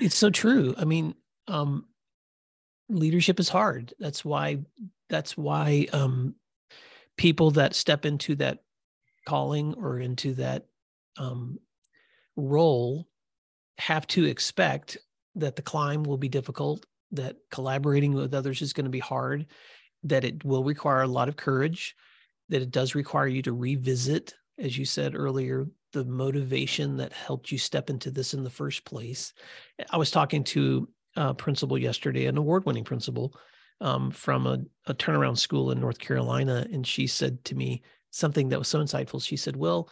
it's 0.00 0.16
so 0.16 0.30
true. 0.30 0.74
I 0.76 0.84
mean, 0.84 1.14
um, 1.48 1.86
leadership 2.88 3.40
is 3.40 3.48
hard. 3.48 3.94
That's 3.98 4.24
why 4.24 4.58
that's 5.08 5.36
why 5.36 5.86
um, 5.92 6.34
people 7.16 7.50
that 7.52 7.74
step 7.74 8.04
into 8.04 8.34
that 8.36 8.58
calling 9.26 9.74
or 9.74 9.98
into 9.98 10.34
that 10.34 10.66
um, 11.18 11.58
role 12.36 13.06
have 13.78 14.06
to 14.06 14.24
expect 14.24 14.96
that 15.36 15.56
the 15.56 15.62
climb 15.62 16.04
will 16.04 16.16
be 16.16 16.28
difficult, 16.28 16.86
that 17.12 17.36
collaborating 17.50 18.12
with 18.14 18.34
others 18.34 18.62
is 18.62 18.72
going 18.72 18.84
to 18.84 18.90
be 18.90 19.00
hard, 19.00 19.46
that 20.04 20.24
it 20.24 20.44
will 20.44 20.64
require 20.64 21.02
a 21.02 21.08
lot 21.08 21.28
of 21.28 21.36
courage, 21.36 21.94
that 22.48 22.62
it 22.62 22.70
does 22.70 22.94
require 22.94 23.26
you 23.26 23.42
to 23.42 23.52
revisit, 23.52 24.34
as 24.58 24.76
you 24.78 24.84
said 24.84 25.14
earlier, 25.14 25.66
the 25.92 26.04
motivation 26.04 26.96
that 26.96 27.12
helped 27.12 27.50
you 27.50 27.58
step 27.58 27.88
into 27.88 28.10
this 28.10 28.34
in 28.34 28.44
the 28.44 28.50
first 28.50 28.84
place. 28.84 29.32
I 29.90 29.96
was 29.96 30.10
talking 30.10 30.44
to 30.44 30.88
uh, 31.16 31.32
principal 31.34 31.78
yesterday, 31.78 32.26
an 32.26 32.36
award 32.36 32.66
winning 32.66 32.84
principal 32.84 33.34
um, 33.80 34.10
from 34.10 34.46
a, 34.46 34.58
a, 34.86 34.94
turnaround 34.94 35.38
school 35.38 35.70
in 35.70 35.80
North 35.80 35.98
Carolina. 35.98 36.66
And 36.72 36.86
she 36.86 37.06
said 37.06 37.44
to 37.46 37.54
me 37.54 37.82
something 38.10 38.48
that 38.48 38.58
was 38.58 38.68
so 38.68 38.80
insightful. 38.80 39.22
She 39.22 39.36
said, 39.36 39.56
Well, 39.56 39.90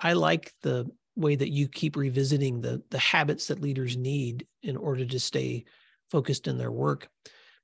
I 0.00 0.12
like 0.12 0.52
the 0.62 0.86
way 1.16 1.36
that 1.36 1.50
you 1.50 1.68
keep 1.68 1.96
revisiting 1.96 2.60
the, 2.60 2.82
the 2.90 2.98
habits 2.98 3.46
that 3.46 3.60
leaders 3.60 3.96
need 3.96 4.46
in 4.62 4.76
order 4.76 5.04
to 5.04 5.20
stay 5.20 5.64
focused 6.10 6.48
in 6.48 6.58
their 6.58 6.72
work. 6.72 7.08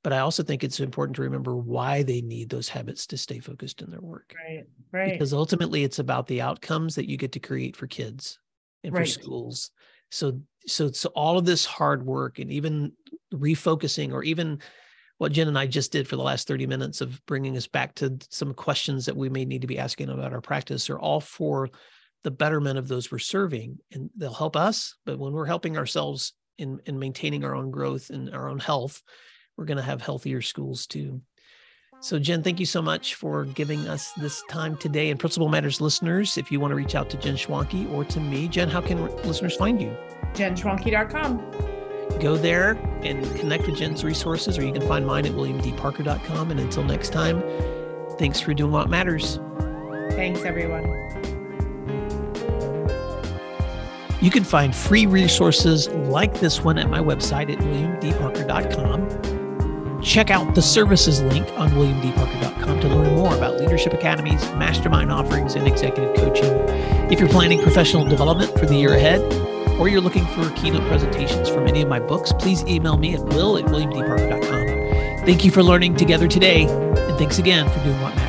But 0.02 0.12
I 0.12 0.20
also 0.20 0.42
think 0.42 0.64
it's 0.64 0.80
important 0.80 1.16
to 1.16 1.22
remember 1.22 1.56
why 1.56 2.02
they 2.02 2.22
need 2.22 2.48
those 2.48 2.68
habits 2.68 3.06
to 3.08 3.18
stay 3.18 3.38
focused 3.38 3.82
in 3.82 3.90
their 3.90 4.00
work. 4.00 4.34
Right, 4.48 4.64
right. 4.92 5.12
Because 5.12 5.34
ultimately, 5.34 5.84
it's 5.84 5.98
about 5.98 6.26
the 6.26 6.40
outcomes 6.40 6.94
that 6.94 7.08
you 7.08 7.18
get 7.18 7.32
to 7.32 7.40
create 7.40 7.76
for 7.76 7.86
kids 7.86 8.38
and 8.82 8.94
right. 8.94 9.06
for 9.06 9.06
schools 9.06 9.72
so 10.10 10.40
so 10.66 10.90
so 10.90 11.08
all 11.10 11.38
of 11.38 11.44
this 11.44 11.64
hard 11.64 12.04
work 12.04 12.38
and 12.38 12.50
even 12.50 12.92
refocusing 13.32 14.12
or 14.12 14.22
even 14.22 14.60
what 15.18 15.32
Jen 15.32 15.48
and 15.48 15.58
I 15.58 15.66
just 15.66 15.92
did 15.92 16.08
for 16.08 16.16
the 16.16 16.22
last 16.22 16.48
30 16.48 16.66
minutes 16.66 17.00
of 17.00 17.20
bringing 17.26 17.56
us 17.56 17.66
back 17.66 17.94
to 17.96 18.18
some 18.30 18.54
questions 18.54 19.04
that 19.06 19.16
we 19.16 19.28
may 19.28 19.44
need 19.44 19.60
to 19.60 19.66
be 19.66 19.78
asking 19.78 20.08
about 20.08 20.32
our 20.32 20.40
practice 20.40 20.88
are 20.88 20.98
all 20.98 21.20
for 21.20 21.68
the 22.24 22.30
betterment 22.30 22.78
of 22.78 22.88
those 22.88 23.12
we're 23.12 23.18
serving. 23.18 23.78
And 23.92 24.10
they'll 24.16 24.32
help 24.32 24.56
us 24.56 24.96
but 25.04 25.18
when 25.18 25.32
we're 25.32 25.46
helping 25.46 25.76
ourselves 25.76 26.34
in 26.58 26.80
in 26.86 26.98
maintaining 26.98 27.44
our 27.44 27.54
own 27.54 27.70
growth 27.70 28.10
and 28.10 28.34
our 28.34 28.48
own 28.48 28.58
health 28.58 29.02
we're 29.56 29.64
going 29.66 29.76
to 29.76 29.82
have 29.82 30.00
healthier 30.00 30.42
schools 30.42 30.86
too 30.86 31.20
so, 32.00 32.18
Jen, 32.18 32.42
thank 32.42 32.58
you 32.58 32.66
so 32.66 32.80
much 32.80 33.14
for 33.14 33.44
giving 33.44 33.86
us 33.86 34.12
this 34.12 34.42
time 34.48 34.76
today. 34.76 35.10
And 35.10 35.20
Principal 35.20 35.48
Matters 35.48 35.80
listeners, 35.80 36.38
if 36.38 36.50
you 36.50 36.58
want 36.58 36.70
to 36.72 36.74
reach 36.74 36.94
out 36.94 37.10
to 37.10 37.18
Jen 37.18 37.36
Schwanke 37.36 37.92
or 37.92 38.04
to 38.06 38.20
me, 38.20 38.48
Jen, 38.48 38.70
how 38.70 38.80
can 38.80 39.04
listeners 39.26 39.54
find 39.56 39.80
you? 39.80 39.94
JenSchwanke.com. 40.32 42.18
Go 42.20 42.36
there 42.36 42.72
and 43.02 43.24
connect 43.36 43.66
with 43.66 43.76
Jen's 43.76 44.02
resources, 44.02 44.56
or 44.58 44.64
you 44.64 44.72
can 44.72 44.86
find 44.88 45.06
mine 45.06 45.26
at 45.26 45.32
WilliamDParker.com. 45.32 46.50
And 46.50 46.58
until 46.58 46.84
next 46.84 47.10
time, 47.10 47.42
thanks 48.18 48.40
for 48.40 48.54
doing 48.54 48.72
what 48.72 48.88
matters. 48.88 49.38
Thanks, 50.12 50.42
everyone. 50.42 50.84
You 54.22 54.30
can 54.30 54.44
find 54.44 54.74
free 54.74 55.06
resources 55.06 55.88
like 55.88 56.40
this 56.40 56.62
one 56.62 56.78
at 56.78 56.90
my 56.90 57.00
website 57.00 57.50
at 57.50 57.58
WilliamDParker.com. 57.58 59.39
Check 60.02 60.30
out 60.30 60.54
the 60.54 60.62
services 60.62 61.20
link 61.22 61.48
on 61.58 61.70
williamdparker.com 61.70 62.80
to 62.80 62.88
learn 62.88 63.14
more 63.14 63.34
about 63.34 63.60
leadership 63.60 63.92
academies, 63.92 64.42
mastermind 64.52 65.12
offerings, 65.12 65.54
and 65.54 65.66
executive 65.66 66.14
coaching. 66.16 66.52
If 67.12 67.20
you're 67.20 67.28
planning 67.28 67.60
professional 67.62 68.04
development 68.04 68.58
for 68.58 68.66
the 68.66 68.76
year 68.76 68.94
ahead, 68.94 69.20
or 69.78 69.88
you're 69.88 70.00
looking 70.00 70.26
for 70.26 70.48
keynote 70.50 70.86
presentations 70.88 71.48
from 71.48 71.66
any 71.66 71.82
of 71.82 71.88
my 71.88 71.98
books, 71.98 72.32
please 72.38 72.64
email 72.64 72.96
me 72.96 73.14
at 73.14 73.20
will 73.20 73.56
at 73.56 73.64
williamdparker.com. 73.64 75.26
Thank 75.26 75.44
you 75.44 75.50
for 75.50 75.62
learning 75.62 75.96
together 75.96 76.28
today, 76.28 76.64
and 76.64 77.18
thanks 77.18 77.38
again 77.38 77.68
for 77.68 77.82
doing 77.84 78.00
what 78.00 78.19